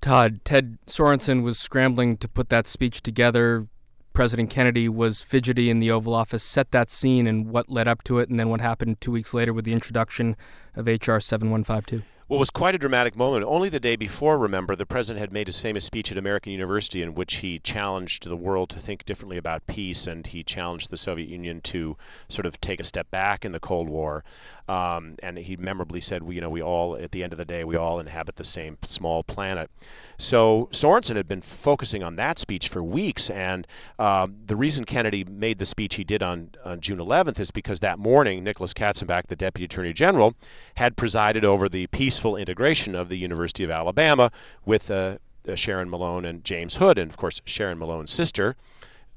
[0.00, 3.66] Todd, Ted Sorensen was scrambling to put that speech together.
[4.12, 6.42] President Kennedy was fidgety in the Oval Office.
[6.42, 9.34] Set that scene and what led up to it, and then what happened two weeks
[9.34, 10.36] later with the introduction
[10.74, 11.20] of H.R.
[11.20, 12.02] 7152.
[12.30, 13.44] It was quite a dramatic moment.
[13.44, 17.02] Only the day before, remember, the president had made his famous speech at American University
[17.02, 20.96] in which he challenged the world to think differently about peace and he challenged the
[20.96, 21.96] Soviet Union to
[22.28, 24.22] sort of take a step back in the Cold War.
[24.68, 27.44] Um, and he memorably said, we, you know, we all, at the end of the
[27.44, 29.68] day, we all inhabit the same small planet.
[30.16, 33.66] So Sorensen had been focusing on that speech for weeks, and
[33.98, 37.80] um, the reason Kennedy made the speech he did on, on June 11th is because
[37.80, 40.34] that morning Nicholas Katzenbach, the Deputy Attorney General,
[40.76, 41.88] had presided over the
[42.20, 44.30] peaceful integration of the University of Alabama
[44.66, 45.16] with uh,
[45.48, 48.56] uh, Sharon Malone and James Hood, and of course Sharon Malone's sister.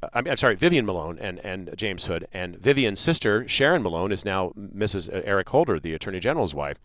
[0.01, 2.27] Uh, I'm, I'm, sorry, Vivian Malone and, and James Hood.
[2.33, 5.09] And Vivian's sister, Sharon Malone, is now Mrs.
[5.11, 6.77] Eric Holder, the Attorney General's wife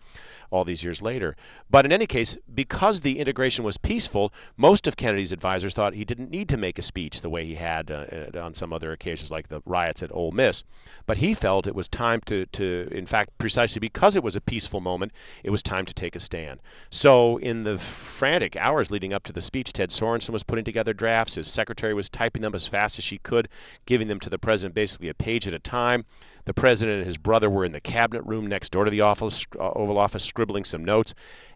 [0.50, 1.36] all these years later.
[1.70, 6.04] But in any case, because the integration was peaceful, most of Kennedy's advisors thought he
[6.04, 9.30] didn't need to make a speech the way he had uh, on some other occasions,
[9.30, 10.64] like the riots at Ole Miss.
[11.06, 14.40] But he felt it was time to, to, in fact, precisely because it was a
[14.40, 16.60] peaceful moment, it was time to take a stand.
[16.90, 20.92] So in the frantic hours leading up to the speech, Ted Sorensen was putting together
[20.92, 21.34] drafts.
[21.34, 23.48] His secretary was typing them as fast as she could,
[23.86, 26.04] giving them to the president basically a page at a time.
[26.44, 29.44] The president and his brother were in the cabinet room next door to the office,
[29.58, 31.14] uh, Oval Office scribbling some notes.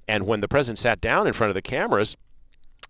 [0.08, 2.16] And when the president sat down in front of the cameras,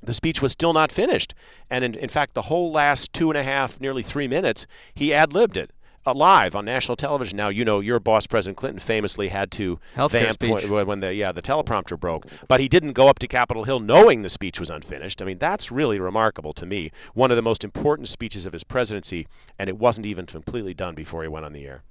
[0.03, 1.35] the speech was still not finished.
[1.69, 5.13] And in, in fact, the whole last two and a half, nearly three minutes, he
[5.13, 5.71] ad libbed it
[6.07, 7.37] uh, live on national television.
[7.37, 11.15] Now you know your boss, President Clinton, famously had to Healthcare vamp when, when the
[11.15, 14.59] yeah the teleprompter broke, but he didn't go up to Capitol Hill knowing the speech
[14.59, 15.23] was unfinished.
[15.23, 16.91] I mean that's really remarkable to me.
[17.15, 19.27] One of the most important speeches of his presidency,
[19.59, 21.83] and it wasn't even completely done before he went on the air.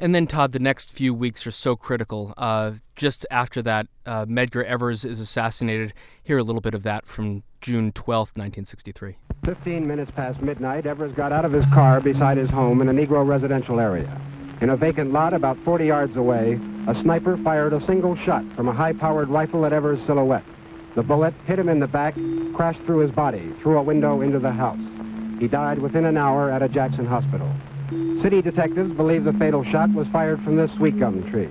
[0.00, 2.32] And then, Todd, the next few weeks are so critical.
[2.36, 5.92] Uh, just after that, uh, Medgar Evers is assassinated.
[6.22, 9.16] Hear a little bit of that from June 12th, 1963.
[9.44, 12.92] Fifteen minutes past midnight, Evers got out of his car beside his home in a
[12.92, 14.20] Negro residential area.
[14.60, 18.68] In a vacant lot about 40 yards away, a sniper fired a single shot from
[18.68, 20.44] a high-powered rifle at Evers' silhouette.
[20.94, 22.14] The bullet hit him in the back,
[22.54, 24.78] crashed through his body, through a window into the house.
[25.40, 27.52] He died within an hour at a Jackson hospital.
[28.22, 31.48] City detectives believe the fatal shot was fired from this sweet gum tree.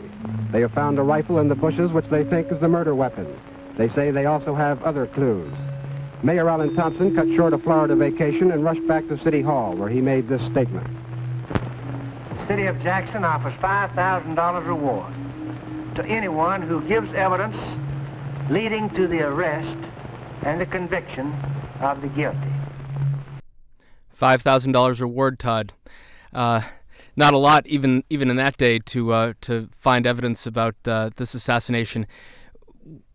[0.52, 3.28] They have found a rifle in the bushes which they think is the murder weapon.
[3.76, 5.52] They say they also have other clues.
[6.21, 9.89] Mayor Allen Thompson cut short a Florida vacation and rushed back to City Hall, where
[9.89, 10.88] he made this statement.
[11.50, 15.13] The City of Jackson offers $5,000 reward
[15.95, 17.58] to anyone who gives evidence
[18.52, 19.78] leading to the arrest
[20.43, 21.34] and the conviction
[21.82, 22.38] of the guilty.
[24.19, 25.73] $5,000 reward, Todd.
[26.38, 26.62] Uh,
[27.15, 31.10] not a lot, even even in that day, to uh, to find evidence about uh,
[31.15, 32.06] this assassination.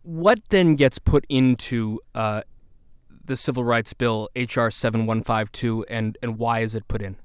[0.01, 2.41] What then gets put into uh,
[3.23, 4.69] the Civil Rights Bill, H.R.
[4.69, 7.15] 7152, and, and why is it put in?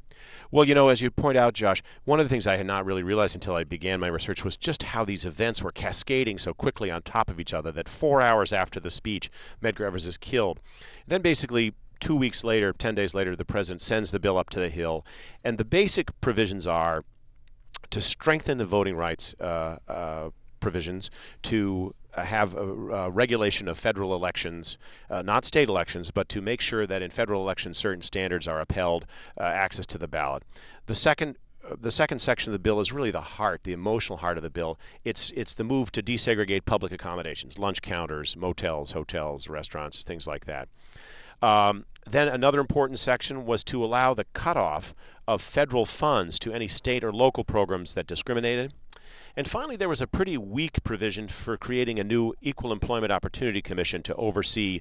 [0.53, 2.87] Well, you know, as you point out, Josh, one of the things I had not
[2.87, 6.55] really realized until I began my research was just how these events were cascading so
[6.55, 9.31] quickly on top of each other that four hours after the speech,
[9.61, 10.61] Medgar Evers is killed.
[11.09, 14.61] Then basically two weeks later, 10 days later, the president sends the bill up to
[14.61, 15.05] the Hill.
[15.45, 17.05] And the basic provisions are
[17.91, 20.31] to strengthen the voting rights uh, uh,
[20.61, 21.11] provisions,
[21.43, 24.79] to uh, have a, a, regulation of federal elections,
[25.11, 28.61] uh, not state elections, but to make sure that in federal elections certain standards are
[28.61, 29.07] upheld,
[29.39, 30.43] uh, access to the ballot.
[30.87, 34.17] The second uh, the second section of the bill is really the heart, the emotional
[34.17, 34.79] heart of the bill.
[35.05, 40.47] It's it's the move to desegregate public accommodations, lunch counters, motels, hotels, restaurants, things like
[40.47, 40.69] that.
[41.43, 44.95] Um, then another important section was to allow the cutoff
[45.27, 48.73] of federal funds to any state or local programs that discriminated.
[49.37, 53.63] And finally, there was a pretty weak provision for creating a new Equal Employment Opportunity
[53.63, 54.81] Commission to oversee,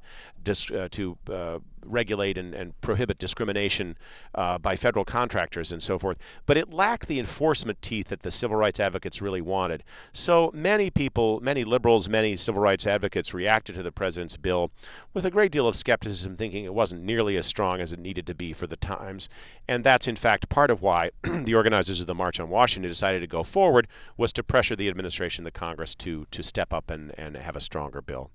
[0.49, 3.97] uh, to uh, regulate and, and, prohibit discrimination
[4.35, 6.17] uh, by federal contractors and so forth.
[6.45, 9.83] But it lacked the enforcement teeth that the civil rights advocates really wanted.
[10.13, 14.71] So many people, many liberals, many civil rights advocates reacted to the president's bill
[15.13, 18.27] with a great deal of skepticism, thinking it wasn't nearly as strong as it needed
[18.27, 19.29] to be for the times.
[19.67, 23.21] And that's in fact part of why the organizers of the March on Washington decided
[23.21, 23.87] to go forward
[24.17, 27.61] was to pressure the administration, the Congress, to to step up and, and have a
[27.61, 28.29] stronger bill.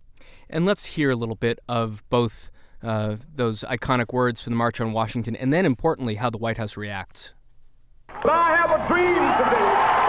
[0.48, 2.50] And let's hear a little bit of both
[2.82, 6.58] uh, those iconic words from the March on Washington, and then importantly, how the White
[6.58, 7.32] House reacts.
[8.08, 10.02] I have a dream today.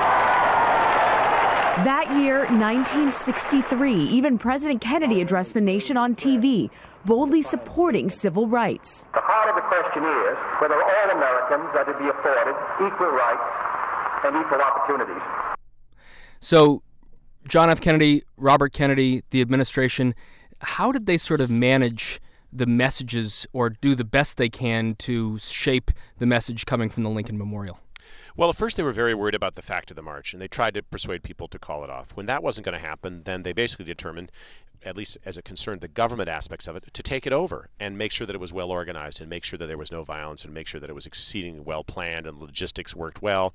[1.85, 6.69] That year, 1963, even President Kennedy addressed the nation on TV,
[7.03, 9.07] boldly supporting civil rights.
[9.13, 13.41] The heart of the question is whether all Americans are to be afforded equal rights
[14.23, 15.23] and equal opportunities.
[16.39, 16.83] So,
[17.47, 17.81] John F.
[17.81, 20.13] Kennedy, Robert Kennedy, the administration,
[20.61, 22.21] how did they sort of manage
[22.53, 27.09] the messages or do the best they can to shape the message coming from the
[27.09, 27.79] Lincoln Memorial?
[28.35, 30.47] Well, at first they were very worried about the fact of the march, and they
[30.47, 32.15] tried to persuade people to call it off.
[32.15, 34.31] When that wasn't going to happen, then they basically determined
[34.85, 37.97] at least as it concerned the government aspects of it, to take it over and
[37.97, 40.45] make sure that it was well organized and make sure that there was no violence
[40.45, 43.53] and make sure that it was exceedingly well planned and logistics worked well.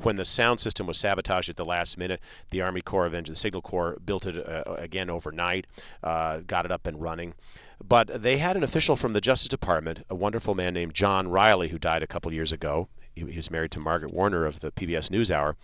[0.00, 3.40] When the sound system was sabotaged at the last minute, the Army Corps of Engineers,
[3.40, 5.66] Signal Corps, built it uh, again overnight,
[6.02, 7.34] uh, got it up and running.
[7.84, 11.68] But they had an official from the Justice Department, a wonderful man named John Reilly,
[11.68, 12.88] who died a couple years ago.
[13.14, 15.54] He, was married to Margaret Warner of the PBS NewsHour,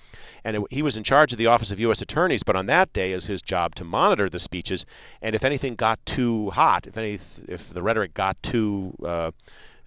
[0.45, 2.01] and it, he was in charge of the Office of U.S.
[2.01, 2.43] Attorneys.
[2.43, 4.87] But on that day, it was his job to monitor the speeches,
[5.21, 9.31] and if anything got too hot, if any, if the rhetoric got too uh,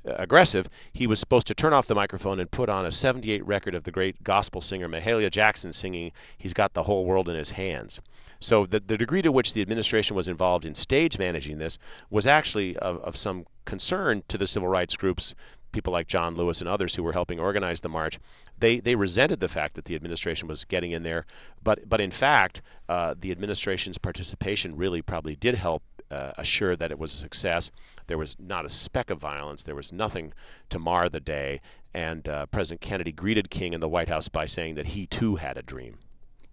[0.06, 3.76] aggressive, he was supposed to turn off the microphone and put on a 78 record
[3.76, 7.50] of the great gospel singer Mahalia Jackson singing "He's Got the Whole World in His
[7.50, 8.00] Hands."
[8.39, 12.28] So the, the degree to which the administration was involved in stage managing this was
[12.28, 15.34] actually of, of some concern to the civil rights groups,
[15.72, 18.20] people like John Lewis and others who were helping organize the march.
[18.60, 21.26] They they resented the fact that the administration was getting in there,
[21.64, 26.91] but but in fact, uh, the administration's participation really probably did help uh, assure that
[26.91, 27.72] it was a success.
[28.08, 29.64] There was not a speck of violence.
[29.64, 30.34] There was nothing
[30.70, 31.62] to mar the day.
[31.93, 35.36] And uh, President Kennedy greeted King in the White House by saying that he too
[35.36, 35.97] had a dream.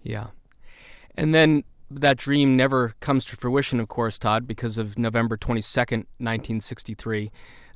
[0.03, 0.29] Yeah.
[1.17, 6.07] And then that dream never comes to fruition, of course, Todd, because of November 22nd,
[6.19, 7.31] 1963.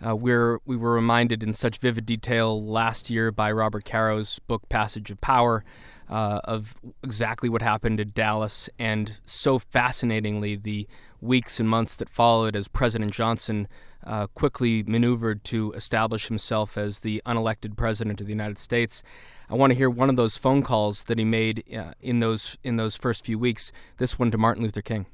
[0.07, 4.69] Uh, where we were reminded in such vivid detail last year by Robert Caro's book
[4.69, 5.65] Passage of Power
[6.09, 10.87] uh, of exactly what happened in Dallas, and so fascinatingly, the
[11.21, 13.69] weeks and months that followed as President Johnson
[14.05, 19.03] uh, quickly maneuvered to establish himself as the unelected president of the United States.
[19.49, 22.57] I want to hear one of those phone calls that he made uh, in those
[22.63, 23.73] in those first few weeks.
[23.97, 25.07] This one to Martin Luther King.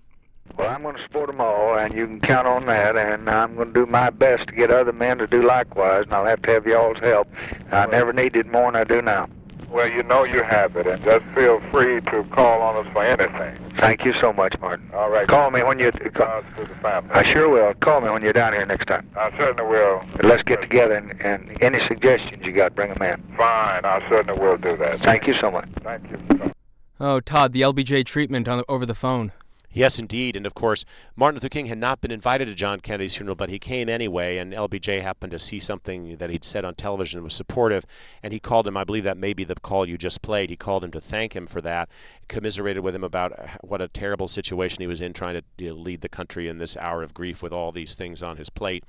[0.57, 2.97] Well, I'm going to support them all, and you can count on that.
[2.97, 6.13] And I'm going to do my best to get other men to do likewise, and
[6.13, 7.29] I'll have to have y'all's help.
[7.71, 9.29] I never needed more than I do now.
[9.71, 13.03] Well, you know you have it, and just feel free to call on us for
[13.03, 13.57] anything.
[13.77, 14.91] Thank you so much, Martin.
[14.93, 15.27] All right.
[15.27, 15.91] Call me when you.
[15.91, 17.11] Call, to the family.
[17.13, 17.75] I sure will.
[17.75, 19.09] Call me when you're down here next time.
[19.17, 20.05] I certainly will.
[20.23, 23.37] Let's get together, and, and any suggestions you got, bring them in.
[23.37, 23.85] Fine.
[23.85, 25.01] I certainly will do that.
[25.01, 25.69] Thank you so much.
[25.83, 26.53] Thank you.
[27.01, 29.33] Oh, Todd, the LBJ treatment on, over the phone.
[29.75, 30.37] Yes, indeed.
[30.37, 30.85] And of course,
[31.17, 34.37] Martin Luther King had not been invited to John Kennedy's funeral, but he came anyway.
[34.37, 37.85] And LBJ happened to see something that he'd said on television and was supportive.
[38.23, 40.51] And he called him, I believe that may be the call you just played.
[40.51, 41.89] He called him to thank him for that,
[42.29, 45.77] commiserated with him about what a terrible situation he was in trying to you know,
[45.81, 48.85] lead the country in this hour of grief with all these things on his plate.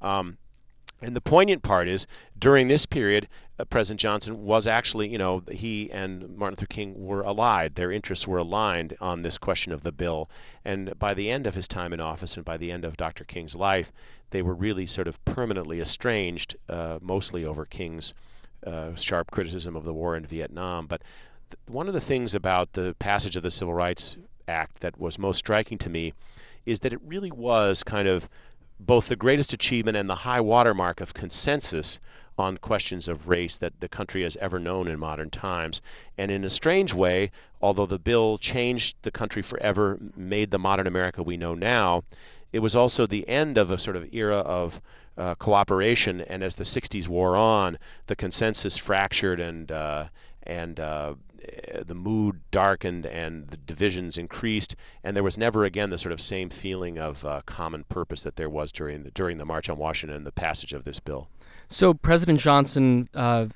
[0.00, 0.38] Um,
[1.02, 2.06] and the poignant part is
[2.38, 3.28] during this period,
[3.58, 7.74] uh, President Johnson was actually, you know, he and Martin Luther King were allied.
[7.74, 10.30] Their interests were aligned on this question of the bill.
[10.64, 13.24] And by the end of his time in office and by the end of Dr.
[13.24, 13.92] King's life,
[14.30, 18.14] they were really sort of permanently estranged, uh, mostly over King's
[18.64, 20.86] uh, sharp criticism of the war in Vietnam.
[20.86, 21.02] But
[21.50, 24.16] th- one of the things about the passage of the Civil Rights
[24.46, 26.14] Act that was most striking to me
[26.64, 28.28] is that it really was kind of
[28.86, 31.98] both the greatest achievement and the high watermark of consensus
[32.38, 35.80] on questions of race that the country has ever known in modern times.
[36.18, 37.30] And in a strange way,
[37.60, 42.04] although the bill changed the country forever, made the modern America we know now,
[42.52, 44.80] it was also the end of a sort of era of
[45.16, 46.20] uh, cooperation.
[46.20, 50.06] And as the 60s wore on, the consensus fractured and uh,
[50.44, 51.14] and uh,
[51.84, 56.20] the mood darkened and the divisions increased, and there was never again the sort of
[56.20, 59.78] same feeling of uh, common purpose that there was during the, during the March on
[59.78, 61.28] Washington and the passage of this bill.
[61.68, 63.46] So President Johnson uh,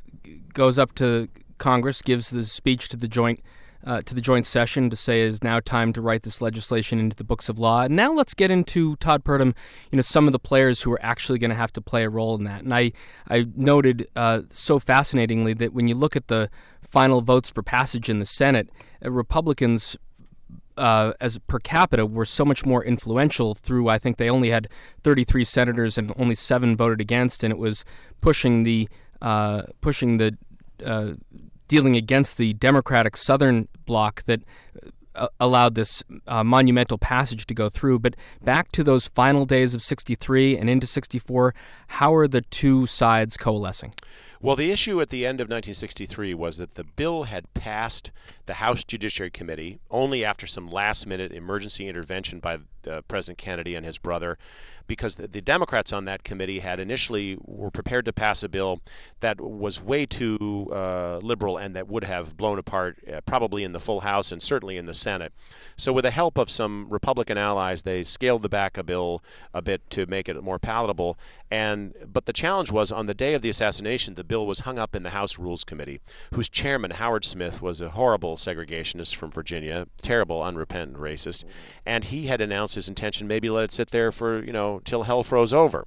[0.52, 1.28] goes up to
[1.58, 3.40] Congress, gives the speech to the joint
[3.86, 6.98] uh, to the joint session to say it is now time to write this legislation
[6.98, 7.82] into the books of law.
[7.82, 9.54] And now let's get into Todd Purdum,
[9.92, 12.10] you know, some of the players who are actually going to have to play a
[12.10, 12.62] role in that.
[12.62, 12.92] And I
[13.28, 16.50] I noted uh, so fascinatingly that when you look at the
[16.96, 18.70] final votes for passage in the Senate,
[19.04, 19.98] uh, Republicans
[20.78, 24.66] uh, as per capita were so much more influential through I think they only had
[25.02, 27.84] 33 senators and only seven voted against and it was
[28.22, 28.88] pushing the
[29.20, 30.38] uh, pushing the
[30.86, 31.12] uh,
[31.68, 34.40] dealing against the Democratic Southern bloc that
[35.14, 37.98] uh, allowed this uh, monumental passage to go through.
[37.98, 41.54] But back to those final days of 63 and into 64,
[41.88, 43.92] how are the two sides coalescing?
[44.40, 48.10] Well, the issue at the end of 1963 was that the bill had passed
[48.44, 52.58] the House Judiciary Committee only after some last minute emergency intervention by
[52.88, 54.38] uh, President Kennedy and his brother
[54.86, 58.80] because the, the, Democrats on that committee had initially were prepared to pass a bill
[59.20, 63.72] that was way too uh, liberal and that would have blown apart uh, probably in
[63.72, 65.32] the full House and certainly in the Senate.
[65.76, 69.22] So with the help of some Republican allies, they scaled the back a bill
[69.52, 71.18] a bit to make it more palatable.
[71.50, 74.78] And but the challenge was on the day of the assassination, the bill was hung
[74.78, 76.00] up in the House Rules Committee,
[76.34, 81.44] whose chairman Howard Smith was a horrible segregationist from Virginia, terrible, unrepentant racist,
[81.84, 85.02] and he had announced his intention maybe let it sit there for you know till
[85.02, 85.86] hell froze over.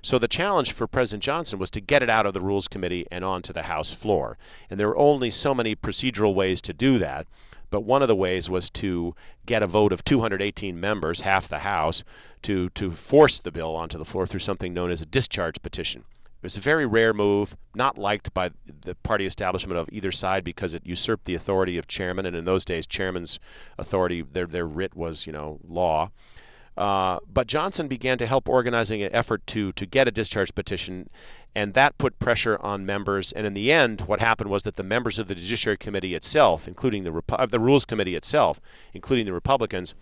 [0.00, 3.06] So the challenge for President Johnson was to get it out of the Rules Committee
[3.10, 4.38] and onto the House floor.
[4.70, 7.26] And there were only so many procedural ways to do that.
[7.70, 9.14] But one of the ways was to
[9.44, 12.04] get a vote of 218 members, half the House,
[12.42, 16.04] to, to force the bill onto the floor through something known as a discharge petition.
[16.38, 18.50] It was a very rare move, not liked by
[18.82, 22.44] the party establishment of either side because it usurped the authority of chairman, and in
[22.44, 23.40] those days, chairman's
[23.76, 26.10] authority, their their writ was, you know, law.
[26.76, 31.10] Uh, but Johnson began to help organizing an effort to to get a discharge petition,
[31.56, 33.32] and that put pressure on members.
[33.32, 36.68] And in the end, what happened was that the members of the Judiciary Committee itself,
[36.68, 38.60] including the the Rules Committee itself,
[38.94, 39.96] including the Republicans,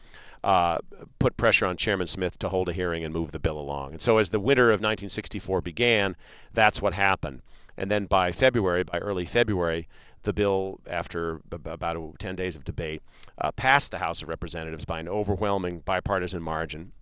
[0.45, 0.79] uh,
[1.19, 3.93] put pressure on Chairman Smith to hold a hearing and move the bill along.
[3.93, 6.17] And so, as the winter of 1964 began,
[6.53, 7.43] that's what happened.
[7.77, 9.89] And then by February, by early February,
[10.23, 13.03] the bill, after about 10 days of debate,
[13.39, 16.93] uh, passed the House of Representatives by an overwhelming bipartisan margin.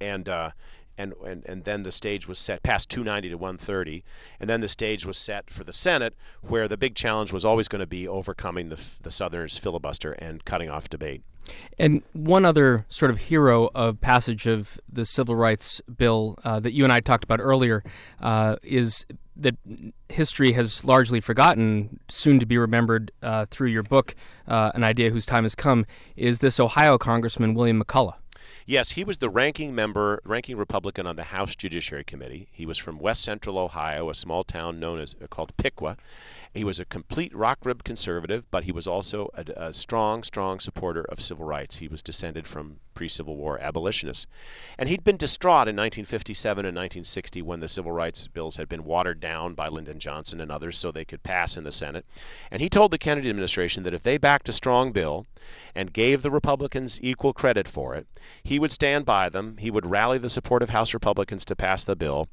[0.00, 0.50] And, uh,
[0.98, 4.04] and, and, and then the stage was set past 290 to 130.
[4.40, 7.68] And then the stage was set for the Senate, where the big challenge was always
[7.68, 11.22] going to be overcoming the, the Southerners' filibuster and cutting off debate.
[11.78, 16.72] And one other sort of hero of passage of the civil rights bill uh, that
[16.72, 17.82] you and I talked about earlier
[18.20, 19.56] uh, is that
[20.08, 24.14] history has largely forgotten, soon to be remembered uh, through your book,
[24.46, 25.86] uh, An Idea Whose Time Has Come,
[26.16, 28.16] is this Ohio Congressman William McCulloch.
[28.64, 32.46] Yes, he was the ranking member, ranking Republican on the House Judiciary Committee.
[32.52, 35.96] He was from West Central Ohio, a small town known as called Piqua.
[36.54, 41.02] He was a complete rock-ribbed conservative, but he was also a, a strong, strong supporter
[41.02, 41.76] of civil rights.
[41.76, 44.26] He was descended from pre-Civil War abolitionists,
[44.76, 48.84] and he'd been distraught in 1957 and 1960 when the civil rights bills had been
[48.84, 52.04] watered down by Lyndon Johnson and others so they could pass in the Senate.
[52.50, 55.26] And he told the Kennedy administration that if they backed a strong bill
[55.74, 58.06] and gave the Republicans equal credit for it,
[58.42, 59.56] he would stand by them.
[59.58, 62.28] He would rally the support of House Republicans to pass the bill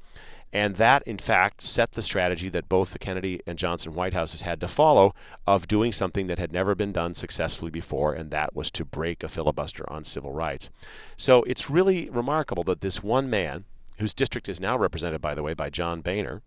[0.52, 4.42] and that, in fact, set the strategy that both the Kennedy and Johnson White Houses
[4.42, 5.14] had to follow
[5.46, 9.24] of doing something that had never been done successfully before, and that was to break
[9.24, 10.70] a filibuster on civil rights.
[11.18, 13.66] So it's really remarkable that this one man,
[13.98, 16.42] whose district is now represented, by the way, by John Boehner,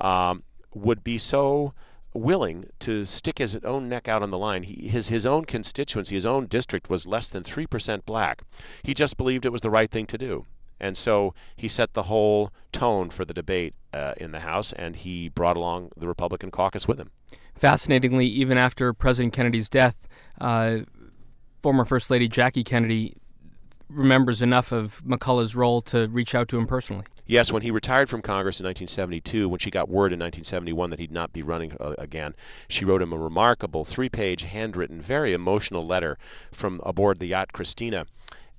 [0.00, 0.42] um,
[0.74, 1.74] would be so
[2.14, 4.62] willing to stick his own neck out on the line.
[4.62, 8.42] He, his his own constituency, his own district was less than three percent black.
[8.82, 10.44] He just believed it was the right thing to do.
[10.82, 14.96] And so he set the whole tone for the debate uh, in the House, and
[14.96, 17.10] he brought along the Republican caucus with him.
[17.54, 19.96] Fascinatingly, even after President Kennedy's death,
[20.40, 20.78] uh,
[21.62, 23.14] former First Lady Jackie Kennedy
[23.88, 27.04] remembers enough of McCulloch's role to reach out to him personally.
[27.26, 30.98] Yes, when he retired from Congress in 1972, when she got word in 1971 that
[30.98, 32.34] he'd not be running uh, again,
[32.68, 36.18] she wrote him a remarkable three page, handwritten, very emotional letter
[36.50, 38.06] from aboard the yacht Christina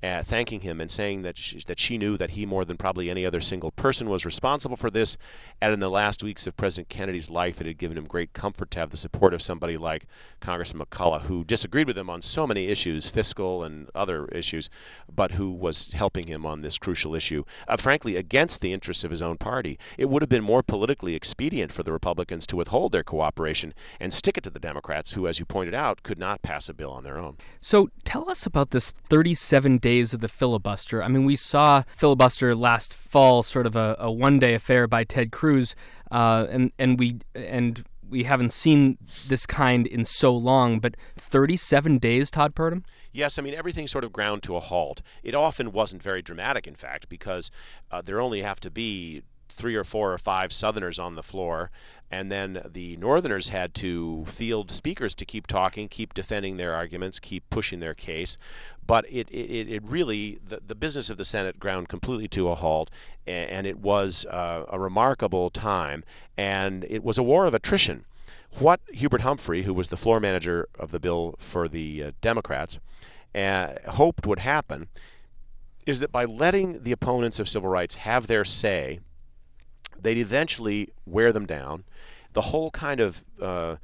[0.04, 3.10] uh, thanking him and saying that she, that she knew that he more than probably
[3.10, 5.18] any other single person was responsible for this.
[5.62, 8.72] And in the last weeks of President Kennedy's life, it had given him great comfort
[8.72, 10.06] to have the support of somebody like
[10.41, 14.70] Congressman McCulloch, who disagreed with him on so many issues, fiscal and other issues,
[15.14, 19.12] but who was helping him on this crucial issue, uh, frankly, against the interests of
[19.12, 19.80] his own party.
[19.97, 24.14] It would have been more politically expedient for the Republicans to withhold their cooperation and
[24.14, 26.91] stick it to the Democrats, who, as you pointed out, could not pass a bill
[26.91, 27.38] on their own.
[27.62, 31.04] So tell us about this 37 day days of the filibuster.
[31.04, 35.04] I mean, we saw filibuster last fall, sort of a, a one day affair by
[35.04, 35.76] Ted Cruz,
[36.12, 40.80] uh, and and we and we haven't seen this kind in so long.
[40.80, 42.84] But 37 days, Todd Purdum.
[43.12, 45.02] Yes, I mean everything sort of ground to a halt.
[45.22, 47.52] It often wasn't very dramatic, in fact, because
[47.91, 49.22] uh, there only have to be
[49.54, 51.72] three or four or five Southerners on the floor,
[52.12, 57.20] and then the Northerners had to field speakers to keep talking, keep defending their arguments,
[57.20, 58.38] keep pushing their case.
[58.86, 62.56] But it, it, it really, the, the business of the Senate ground completely to a
[62.56, 62.91] halt,
[63.26, 66.04] and, it was uh, a remarkable time,
[66.38, 68.06] and it was a war of attrition.
[68.60, 72.78] What Hubert Humphrey, who was the floor manager of the bill for the uh, Democrats,
[73.34, 74.88] uh, hoped would happen
[75.86, 78.99] is that by letting the opponents of civil rights have their say,
[80.04, 81.84] they'd eventually wear them down.
[82.34, 83.78] The whole kind of uh,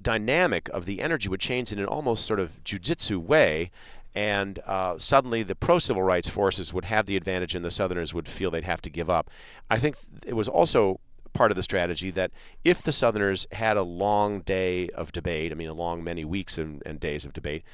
[0.00, 3.70] dynamic of the energy would change in an almost sort of jujitsu way,
[4.14, 8.12] and uh, suddenly the pro civil rights forces would have the advantage and the Southerners
[8.12, 9.30] would feel they'd have to give up.
[9.70, 11.00] I think it was also
[11.32, 12.30] part of the strategy that
[12.62, 16.58] if the Southerners had a long day of debate, I mean, a long many weeks
[16.58, 17.64] and, and days of debate,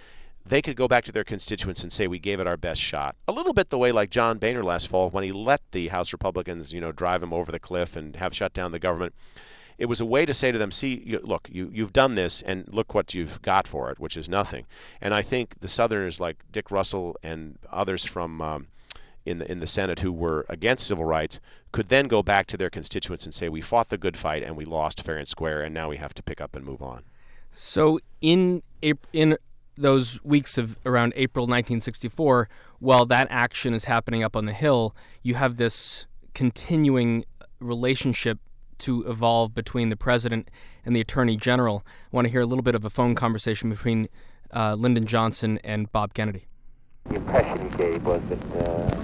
[0.49, 3.17] they could go back to their constituents and say we gave it our best shot.
[3.27, 6.13] A little bit the way like John Boehner last fall when he let the House
[6.13, 9.15] Republicans, you know, drive him over the cliff and have shut down the government.
[9.77, 12.43] It was a way to say to them, see, you, look, you, you've done this,
[12.43, 14.67] and look what you've got for it, which is nothing.
[15.01, 18.67] And I think the Southerners like Dick Russell and others from um,
[19.25, 21.39] in the in the Senate who were against civil rights
[21.71, 24.57] could then go back to their constituents and say, we fought the good fight and
[24.57, 27.03] we lost fair and square, and now we have to pick up and move on.
[27.53, 28.63] So in
[29.13, 29.37] in
[29.79, 32.49] those weeks of around April 1964,
[32.81, 37.25] while that action is happening up on the Hill, you have this continuing
[37.61, 38.39] relationship
[38.79, 40.51] to evolve between the president
[40.85, 41.85] and the attorney general.
[42.13, 44.09] I want to hear a little bit of a phone conversation between
[44.55, 46.47] uh, Lyndon Johnson and Bob Kennedy.
[47.09, 49.03] The impression he gave was that uh,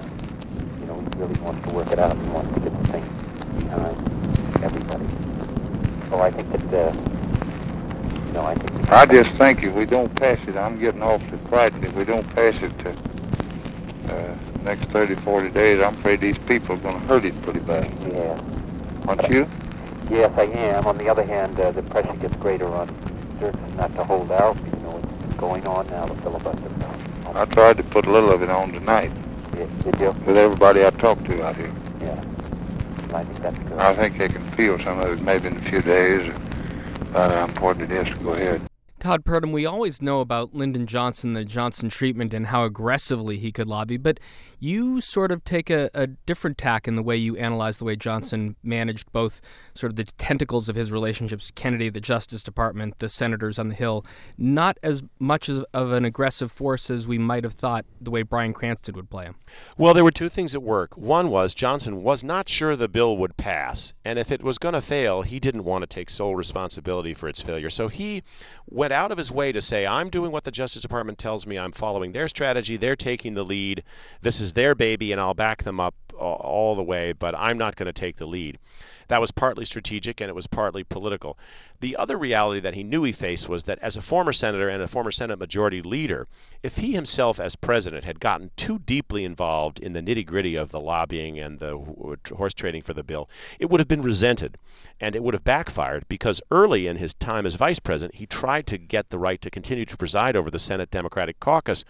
[0.79, 3.03] you know he really wants to work it out and wants to get the thing
[3.59, 5.07] behind everybody.
[6.09, 6.73] So I think that.
[6.73, 7.24] Uh,
[8.41, 8.91] I think.
[8.91, 11.83] I just think if we don't pass it, I'm getting awfully frightened.
[11.83, 12.89] If we don't pass it to
[14.13, 17.59] uh, next 30, 40 days, I'm afraid these people are going to hurt it pretty
[17.59, 17.91] bad.
[18.11, 18.41] Yeah.
[19.07, 19.47] Aren't you?
[20.09, 20.85] Yes, I am.
[20.87, 22.87] On the other hand, uh, the pressure gets greater on
[23.39, 24.55] Dirksen not to hold out.
[24.57, 26.75] You know, it's going on now, the filibuster.
[27.35, 29.11] I tried to put a little of it on tonight.
[29.57, 30.11] Yeah, did you?
[30.25, 31.73] With everybody I talked to out here.
[31.99, 32.23] Yeah.
[33.13, 33.77] I think that's good.
[33.77, 36.54] I think they can feel some of it maybe in a few days about
[37.15, 38.61] how important it is go ahead.
[38.99, 43.51] Todd Purdum, we always know about Lyndon Johnson, the Johnson treatment, and how aggressively he
[43.51, 44.19] could lobby, but
[44.59, 47.95] You sort of take a, a different tack in the way you analyze the way
[47.95, 49.41] Johnson managed both
[49.73, 53.75] sort of the tentacles of his relationships, Kennedy, the Justice Department, the senators on the
[53.75, 54.05] Hill,
[54.37, 58.21] not as much as, of an aggressive force as we might have thought the way
[58.23, 59.35] Bryan Cranston would play him.
[59.77, 60.97] Well, there were two things at work.
[60.97, 64.73] One was Johnson was not sure the bill would pass, and if it was going
[64.73, 67.69] to fail, he didn't want to take sole responsibility for its failure.
[67.69, 68.23] So he
[68.69, 71.57] went out of his way to say, I'm doing what the Justice Department tells me,
[71.57, 73.83] I'm following their strategy, they're taking the lead,
[74.21, 77.75] this is their baby, and I'll back them up all the way, but I'm not
[77.75, 78.57] going to take the lead.
[79.07, 81.37] That was partly strategic and it was partly political.
[81.81, 84.81] The other reality that he knew he faced was that as a former senator and
[84.81, 86.27] a former Senate Majority Leader,
[86.63, 90.71] if he himself, as president, had gotten too deeply involved in the nitty gritty of
[90.71, 91.77] the lobbying and the
[92.33, 93.29] horse trading for the bill,
[93.59, 94.57] it would have been resented
[94.99, 98.67] and it would have backfired because early in his time as vice president, he tried
[98.67, 101.83] to get the right to continue to preside over the Senate Democratic caucus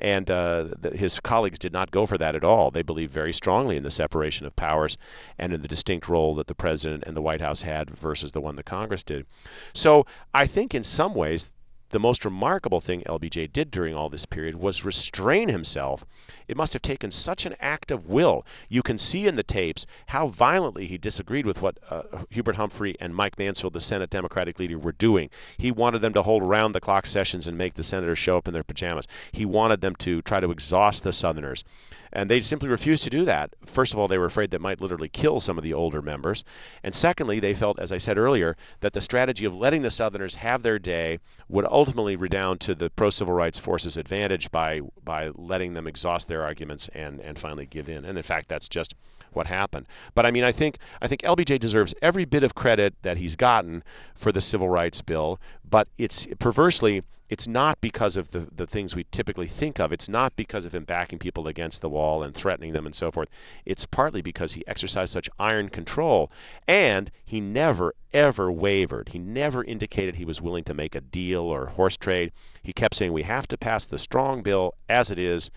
[0.00, 2.70] and uh, the, his colleagues did not go for that at all.
[2.70, 4.96] They believed very strongly in the separation of powers
[5.38, 8.40] and in the distinct role that the president and the White House had versus the
[8.40, 9.26] one the Congress did.
[9.72, 11.50] So I think in some ways
[11.90, 16.04] the most remarkable thing LBJ did during all this period was restrain himself.
[16.46, 18.46] It must have taken such an act of will.
[18.68, 22.96] You can see in the tapes how violently he disagreed with what uh, Hubert Humphrey
[23.00, 25.30] and Mike Mansfield, the Senate Democratic leader, were doing.
[25.58, 28.46] He wanted them to hold round the clock sessions and make the senators show up
[28.46, 29.08] in their pajamas.
[29.32, 31.64] He wanted them to try to exhaust the Southerners.
[32.12, 33.54] And they simply refused to do that.
[33.66, 36.44] First of all, they were afraid that might literally kill some of the older members.
[36.82, 40.34] And secondly, they felt, as I said earlier, that the strategy of letting the Southerners
[40.34, 45.30] have their day would ultimately redound to the pro civil rights forces' advantage by, by
[45.34, 48.04] letting them exhaust their arguments and, and finally give in.
[48.04, 48.94] And in fact, that's just
[49.34, 49.86] what happened.
[50.14, 53.36] But I mean, I think I think LBJ deserves every bit of credit that he's
[53.36, 53.82] gotten
[54.16, 55.40] for the civil rights bill.
[55.68, 59.92] But it's perversely it's not because of the, the things we typically think of.
[59.92, 63.12] It's not because of him backing people against the wall and threatening them and so
[63.12, 63.28] forth.
[63.64, 66.32] It's partly because he exercised such iron control
[66.66, 69.08] and he never, ever wavered.
[69.08, 72.32] He never indicated he was willing to make a deal or horse trade.
[72.64, 75.52] He kept saying, we have to pass the strong bill as it is,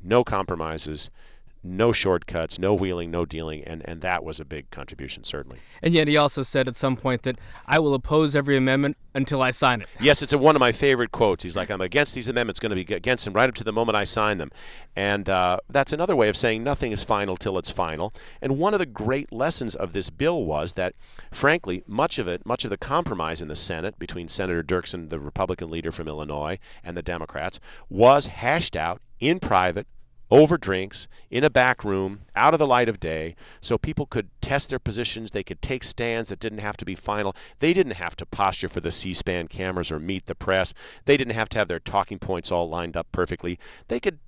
[0.00, 1.10] no compromises
[1.66, 5.58] no shortcuts, no wheeling, no dealing, and, and that was a big contribution, certainly.
[5.82, 9.42] And yet he also said at some point that I will oppose every amendment until
[9.42, 9.88] I sign it.
[10.00, 11.42] Yes, it's a, one of my favorite quotes.
[11.42, 13.72] He's like, I'm against these amendments, going to be against them right up to the
[13.72, 14.50] moment I sign them.
[14.94, 18.14] And uh, that's another way of saying nothing is final till it's final.
[18.40, 20.94] And one of the great lessons of this bill was that,
[21.32, 25.18] frankly, much of it, much of the compromise in the Senate between Senator Dirksen, the
[25.18, 29.86] Republican leader from Illinois, and the Democrats, was hashed out in private
[30.30, 34.28] over drinks in a back room out of the light of day so people could
[34.40, 37.36] test their positions they could take stands that didn't have to be final.
[37.58, 40.74] They didn't have to posture for the c-span cameras or meet the press.
[41.04, 43.58] They didn't have to have their talking points all lined up perfectly.
[43.88, 44.18] They could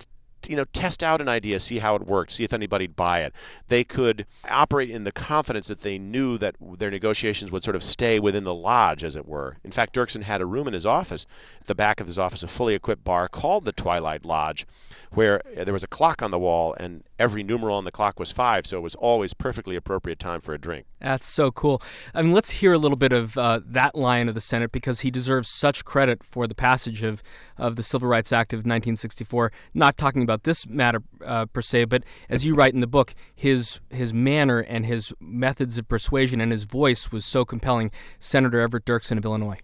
[0.47, 3.33] you know test out an idea see how it worked see if anybody'd buy it.
[3.67, 7.83] They could operate in the confidence that they knew that their negotiations would sort of
[7.83, 9.57] stay within the lodge as it were.
[9.63, 11.25] In fact dirksen had a room in his office
[11.69, 14.67] the back of his office a fully equipped bar called the twilight lodge
[15.11, 18.31] where there was a clock on the wall and every numeral on the clock was
[18.31, 20.85] five, so it was always perfectly appropriate time for a drink.
[20.99, 21.81] That's so cool.
[22.13, 25.01] I mean, let's hear a little bit of uh, that line of the Senate because
[25.01, 27.23] he deserves such credit for the passage of,
[27.57, 29.51] of the Civil Rights Act of 1964.
[29.73, 33.15] Not talking about this matter uh, per se, but as you write in the book,
[33.35, 37.91] his his manner and his methods of persuasion and his voice was so compelling.
[38.19, 39.59] Senator Everett Dirksen of Illinois.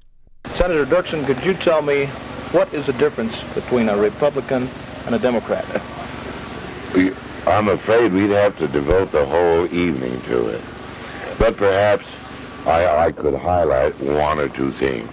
[0.57, 2.05] Senator Dirksen, could you tell me
[2.55, 4.69] what is the difference between a Republican
[5.05, 5.65] and a Democrat?
[7.45, 10.61] I'm afraid we'd have to devote the whole evening to it.
[11.37, 12.05] But perhaps
[12.65, 15.11] I, I could highlight one or two things.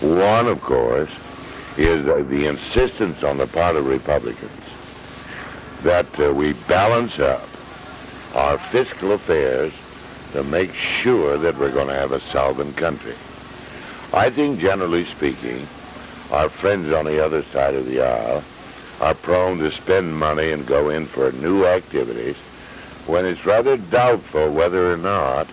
[0.00, 1.10] One, of course,
[1.76, 4.52] is uh, the insistence on the part of Republicans
[5.82, 7.42] that uh, we balance up
[8.34, 9.72] our fiscal affairs
[10.32, 13.14] to make sure that we're going to have a solvent country.
[14.14, 15.66] I think, generally speaking,
[16.30, 18.44] our friends on the other side of the aisle
[19.00, 22.36] are prone to spend money and go in for new activities
[23.06, 25.48] when it's rather doubtful whether or not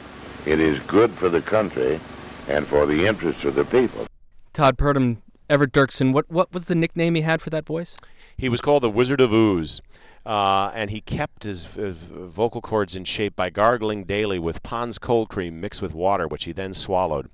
[0.45, 1.99] it is good for the country
[2.47, 4.05] and for the interests of the people.
[4.53, 5.17] Todd Purdum,
[5.49, 7.97] Everett Dirksen, what, what was the nickname he had for that voice?
[8.37, 9.81] He was called the Wizard of Ooze.
[10.23, 14.99] Uh, and he kept his, his, vocal cords in shape by gargling daily with Pond's
[14.99, 17.27] cold cream mixed with water, which he then swallowed.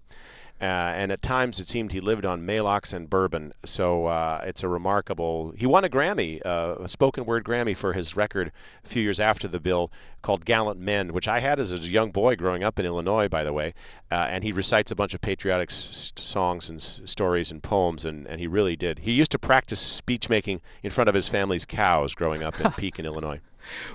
[0.60, 3.54] Uh, and at times it seemed he lived on Maalox and bourbon.
[3.66, 5.54] So uh, it's a remarkable.
[5.56, 8.52] He won a Grammy, uh, a spoken word Grammy for his record
[8.84, 9.92] a few years after the bill
[10.24, 13.44] called Gallant Men, which I had as a young boy growing up in Illinois, by
[13.44, 13.76] the way.
[14.12, 18.06] Uh, and he recites a bunch of patriotic s- songs and s- stories and poems,
[18.06, 18.98] and, and he really did.
[18.98, 22.72] He used to practice speech making in front of his family's cows growing up in
[22.78, 23.40] Pekin, Illinois.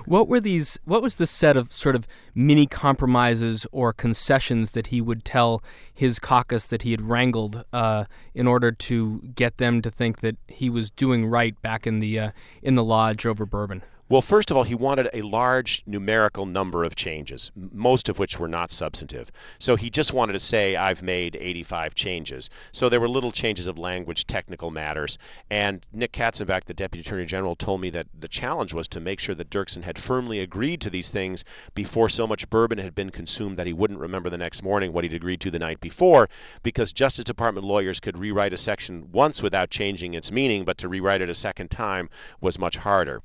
[0.04, 0.78] What were these?
[0.84, 5.62] What was the set of sort of mini compromises or concessions that he would tell
[5.92, 8.04] his caucus that he had wrangled uh,
[8.34, 12.18] in order to get them to think that he was doing right back in the
[12.18, 12.30] uh,
[12.62, 13.82] in the lodge over bourbon?
[14.12, 18.38] Well, first of all, he wanted a large numerical number of changes, most of which
[18.38, 19.32] were not substantive.
[19.58, 22.50] So he just wanted to say, I've made 85 changes.
[22.72, 25.16] So there were little changes of language, technical matters.
[25.48, 29.18] And Nick Katzenbach, the Deputy Attorney General, told me that the challenge was to make
[29.18, 33.08] sure that Dirksen had firmly agreed to these things before so much bourbon had been
[33.08, 36.28] consumed that he wouldn't remember the next morning what he'd agreed to the night before,
[36.62, 40.88] because Justice Department lawyers could rewrite a section once without changing its meaning, but to
[40.90, 42.10] rewrite it a second time
[42.42, 43.22] was much harder.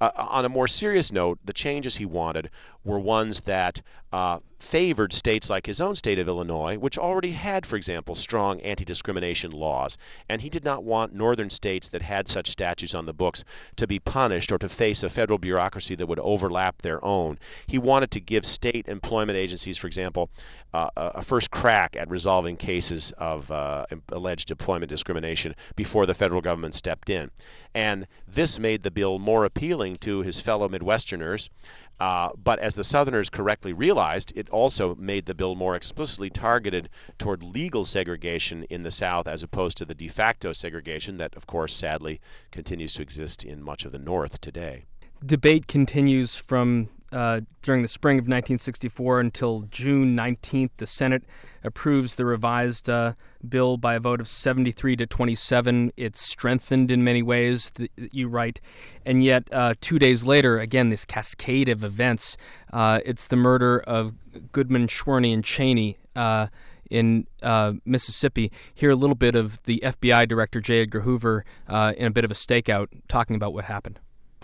[0.00, 2.50] Uh, on a more serious note, the changes he wanted
[2.86, 3.82] were ones that
[4.12, 8.60] uh, favored states like his own state of Illinois, which already had, for example, strong
[8.60, 9.98] anti discrimination laws.
[10.28, 13.44] And he did not want northern states that had such statutes on the books
[13.76, 17.38] to be punished or to face a federal bureaucracy that would overlap their own.
[17.66, 20.30] He wanted to give state employment agencies, for example,
[20.72, 26.40] uh, a first crack at resolving cases of uh, alleged employment discrimination before the federal
[26.40, 27.30] government stepped in.
[27.74, 31.50] And this made the bill more appealing to his fellow Midwesterners
[31.98, 36.88] uh, but as the Southerners correctly realized, it also made the bill more explicitly targeted
[37.18, 41.46] toward legal segregation in the South as opposed to the de facto segregation that, of
[41.46, 42.20] course, sadly
[42.50, 44.84] continues to exist in much of the North today.
[45.24, 50.70] Debate continues from uh, during the spring of 1964 until June 19th.
[50.76, 51.24] The Senate
[51.62, 53.14] approves the revised uh,
[53.48, 55.92] bill by a vote of 73 to 27.
[55.96, 58.60] It's strengthened in many ways, th- you write.
[59.04, 62.36] And yet, uh, two days later, again, this cascade of events.
[62.72, 64.14] Uh, it's the murder of
[64.52, 65.98] Goodman, Schwerner, and Cheney.
[66.14, 66.48] uh,
[66.88, 67.26] in
[67.84, 68.52] Mississippi.
[68.72, 70.82] Hear a little bit of the FBI director, J.
[70.82, 73.98] Edgar Hoover, in a bit of a stakeout talking about what happened.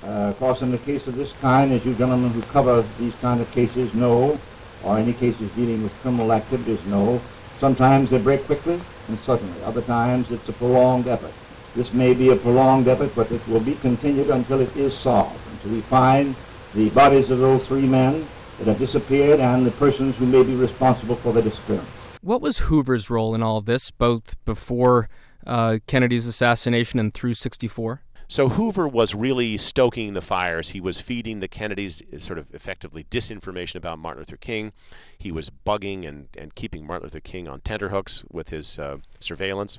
[0.05, 3.15] Uh, of course, in the case of this kind, as you gentlemen who cover these
[3.17, 4.39] kind of cases know,
[4.83, 7.21] or any cases dealing with criminal activities know,
[7.61, 9.63] sometimes they break quickly and suddenly.
[9.63, 11.33] Other times it's a prolonged effort.
[11.77, 15.41] This may be a prolonged effort, but it will be continued until it is solved,
[15.53, 16.35] until we find
[16.75, 18.27] the bodies of those three men
[18.59, 21.89] that have disappeared and the persons who may be responsible for their disappearance.
[22.21, 25.09] What was Hoover's role in all of this, both before
[25.47, 28.03] uh, Kennedy's assassination and through 64?
[28.33, 30.67] So Hoover was really stoking the fires.
[30.67, 34.73] He was feeding the Kennedys sort of effectively disinformation about Martin Luther King.
[35.19, 39.79] He was bugging and, and keeping Martin Luther King on tenterhooks with his uh, surveillance.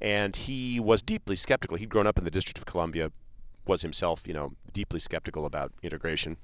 [0.00, 1.76] And he was deeply skeptical.
[1.76, 3.12] He'd grown up in the District of Columbia,
[3.64, 6.36] was himself, you know, deeply skeptical about integration.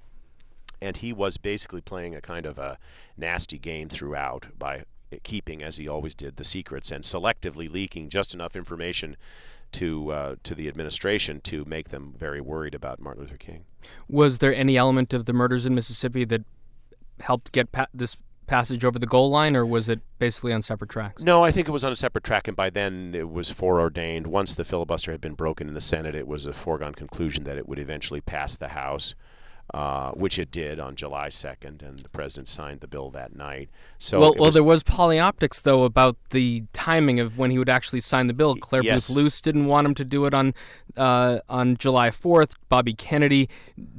[0.81, 2.79] And he was basically playing a kind of a
[3.17, 4.85] nasty game throughout by
[5.25, 9.17] keeping, as he always did, the secrets and selectively leaking just enough information
[9.73, 13.65] to uh, to the administration to make them very worried about Martin Luther King.
[14.09, 16.43] Was there any element of the murders in Mississippi that
[17.21, 18.17] helped get pa- this
[18.47, 21.23] passage over the goal line, or was it basically on separate tracks?
[21.23, 24.27] No, I think it was on a separate track, and by then it was foreordained.
[24.27, 27.59] Once the filibuster had been broken in the Senate, it was a foregone conclusion that
[27.59, 29.15] it would eventually pass the House.
[29.73, 33.69] Uh, which it did on July 2nd, and the president signed the bill that night.
[33.99, 38.01] So well, was, there was polyoptics though about the timing of when he would actually
[38.01, 38.57] sign the bill.
[38.57, 39.09] Clare yes.
[39.09, 40.55] Boothe Luce didn't want him to do it on
[40.97, 42.55] uh, on July 4th.
[42.69, 43.49] Bobby Kennedy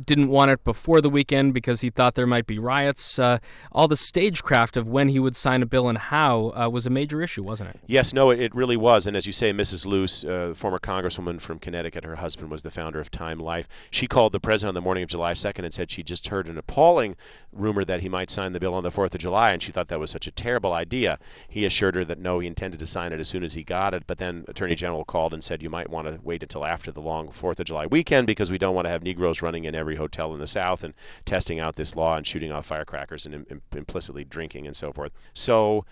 [0.06, 3.18] didn't want it before the weekend because he thought there might be riots.
[3.18, 3.38] Uh,
[3.72, 6.90] all the stagecraft of when he would sign a bill and how uh, was a
[6.90, 7.80] major issue, wasn't it?
[7.88, 9.08] Yes, no, it, it really was.
[9.08, 9.86] And as you say, Mrs.
[9.86, 13.70] Luce, uh, former congresswoman from Connecticut, her husband was the founder of Time Life.
[13.90, 16.48] She called the president on the morning of July 2nd and said she just heard
[16.48, 17.16] an appalling
[17.54, 19.90] rumor that he might sign the bill on the 4th of July, and she thought
[19.90, 21.20] that was such a terrible idea.
[21.50, 23.94] He assured her that no, he intended to sign it as soon as he got
[23.94, 26.92] it, but then Attorney General called and said you might want to wait until after
[26.92, 29.76] the long 4th of July weekend because we don't want to have Negroes running in
[29.76, 30.94] every hotel in the South and
[31.26, 35.12] testing out this law and shooting off firecrackers and Im- implicitly drinking and so forth.
[35.34, 35.86] So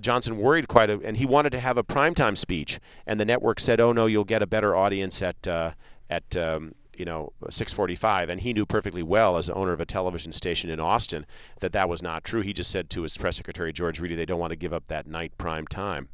[0.00, 3.60] Johnson worried quite a, and he wanted to have a primetime speech, and the network
[3.60, 5.72] said, "Oh no, you'll get a better audience at uh,
[6.08, 9.86] at um, you know 645 and he knew perfectly well as the owner of a
[9.86, 11.26] television station in austin
[11.60, 14.26] that that was not true he just said to his press secretary george reedy they
[14.26, 16.08] don't want to give up that night prime time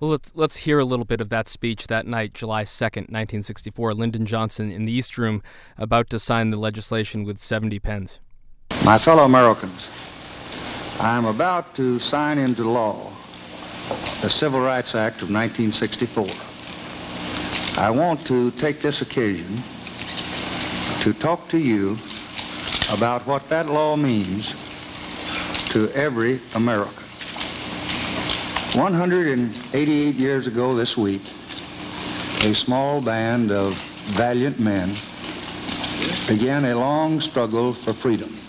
[0.00, 3.94] well, let's let's hear a little bit of that speech that night, July 2nd, 1964.
[3.94, 5.40] Lyndon Johnson in the East Room
[5.78, 8.18] about to sign the legislation with 70 pens.
[8.84, 9.88] My fellow Americans,
[10.98, 13.16] I am about to sign into law
[14.20, 16.26] the Civil Rights Act of 1964.
[17.76, 19.62] I want to take this occasion
[21.04, 21.98] to talk to you
[22.88, 24.54] about what that law means
[25.68, 27.04] to every American.
[28.72, 31.20] 188 years ago this week,
[32.40, 33.74] a small band of
[34.16, 34.96] valiant men
[36.26, 38.40] began a long struggle for freedom.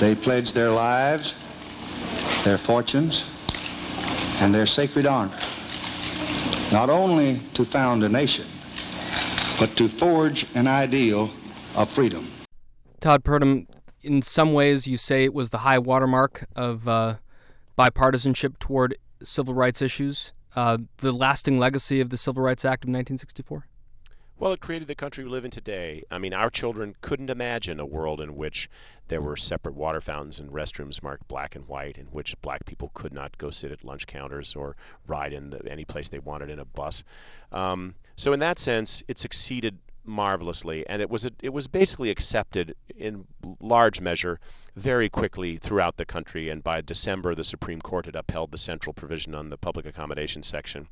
[0.00, 1.34] They pledged their lives,
[2.44, 3.24] their fortunes,
[4.40, 5.38] and their sacred honor,
[6.72, 8.46] not only to found a nation,
[9.58, 11.30] but to forge an ideal
[11.74, 12.30] of freedom.
[13.00, 13.66] Todd Purdum,
[14.02, 17.16] in some ways, you say it was the high watermark of uh,
[17.78, 22.88] bipartisanship toward civil rights issues, uh, the lasting legacy of the Civil Rights Act of
[22.88, 23.66] 1964?
[24.38, 26.04] Well, it created the country we live in today.
[26.10, 28.68] I mean, our children couldn't imagine a world in which
[29.08, 32.90] there were separate water fountains and restrooms marked black and white, in which black people
[32.92, 34.76] could not go sit at lunch counters or
[35.06, 37.02] ride in the, any place they wanted in a bus.
[37.50, 42.10] Um, so, in that sense, it succeeded marvelously, and it was a, it was basically
[42.10, 43.26] accepted in
[43.60, 44.40] large measure
[44.76, 46.50] very quickly throughout the country.
[46.50, 50.42] And by December, the Supreme Court had upheld the central provision on the public accommodation
[50.42, 50.86] section.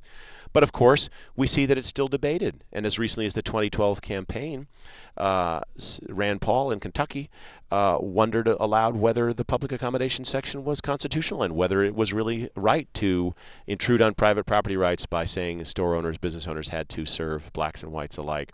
[0.54, 2.64] But of course, we see that it's still debated.
[2.72, 4.66] And as recently as the 2012 campaign,
[5.18, 5.60] uh,
[6.08, 7.28] Rand Paul in Kentucky
[7.70, 12.50] uh, wondered aloud whether the public accommodation section was constitutional and whether it was really
[12.56, 13.34] right to
[13.66, 17.82] intrude on private property rights by saying store owners, business owners had to serve blacks
[17.82, 18.52] and whites alike.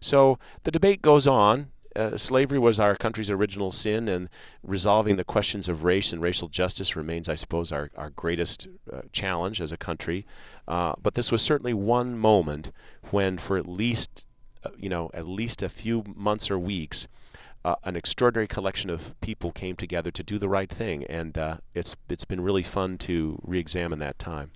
[0.00, 1.68] So the debate goes on.
[1.94, 4.30] Uh, slavery was our country's original sin, and
[4.62, 9.02] resolving the questions of race and racial justice remains, I suppose, our, our greatest uh,
[9.12, 10.24] challenge as a country.
[10.66, 12.72] Uh, but this was certainly one moment
[13.10, 14.26] when, for at least,
[14.64, 17.08] uh, you know, at least a few months or weeks,
[17.64, 21.56] uh, an extraordinary collection of people came together to do the right thing, and uh,
[21.74, 24.50] it's it's been really fun to re-examine that time.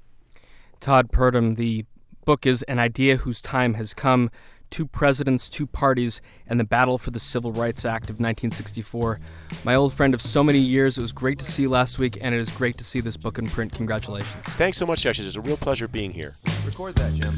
[0.80, 1.84] Todd Purdum, the
[2.24, 4.30] book is an idea whose time has come
[4.76, 9.18] two presidents, two parties, and the battle for the Civil Rights Act of 1964.
[9.64, 12.18] My old friend of so many years, it was great to see you last week,
[12.20, 13.72] and it is great to see this book in print.
[13.72, 14.30] Congratulations.
[14.58, 15.18] Thanks so much, Josh.
[15.18, 16.34] It's a real pleasure being here.
[16.66, 17.32] Record that, Jim.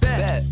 [0.00, 0.42] Bet.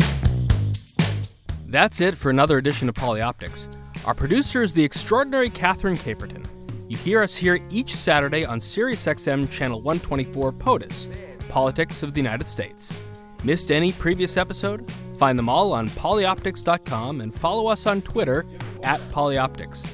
[1.66, 3.74] That's it for another edition of Polyoptics.
[4.06, 6.46] Our producer is the extraordinary Catherine Caperton.
[6.90, 11.08] You hear us here each Saturday on SiriusXM Channel 124 POTUS,
[11.48, 13.00] Politics of the United States.
[13.44, 14.92] Missed any previous episode?
[15.22, 18.44] Find them all on polyoptics.com and follow us on Twitter
[18.82, 19.88] at polyoptics.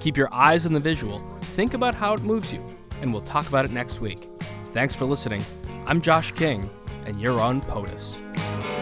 [0.00, 2.60] Keep your eyes on the visual, think about how it moves you,
[3.00, 4.18] and we'll talk about it next week.
[4.74, 5.44] Thanks for listening.
[5.86, 6.68] I'm Josh King,
[7.06, 8.81] and you're on POTUS.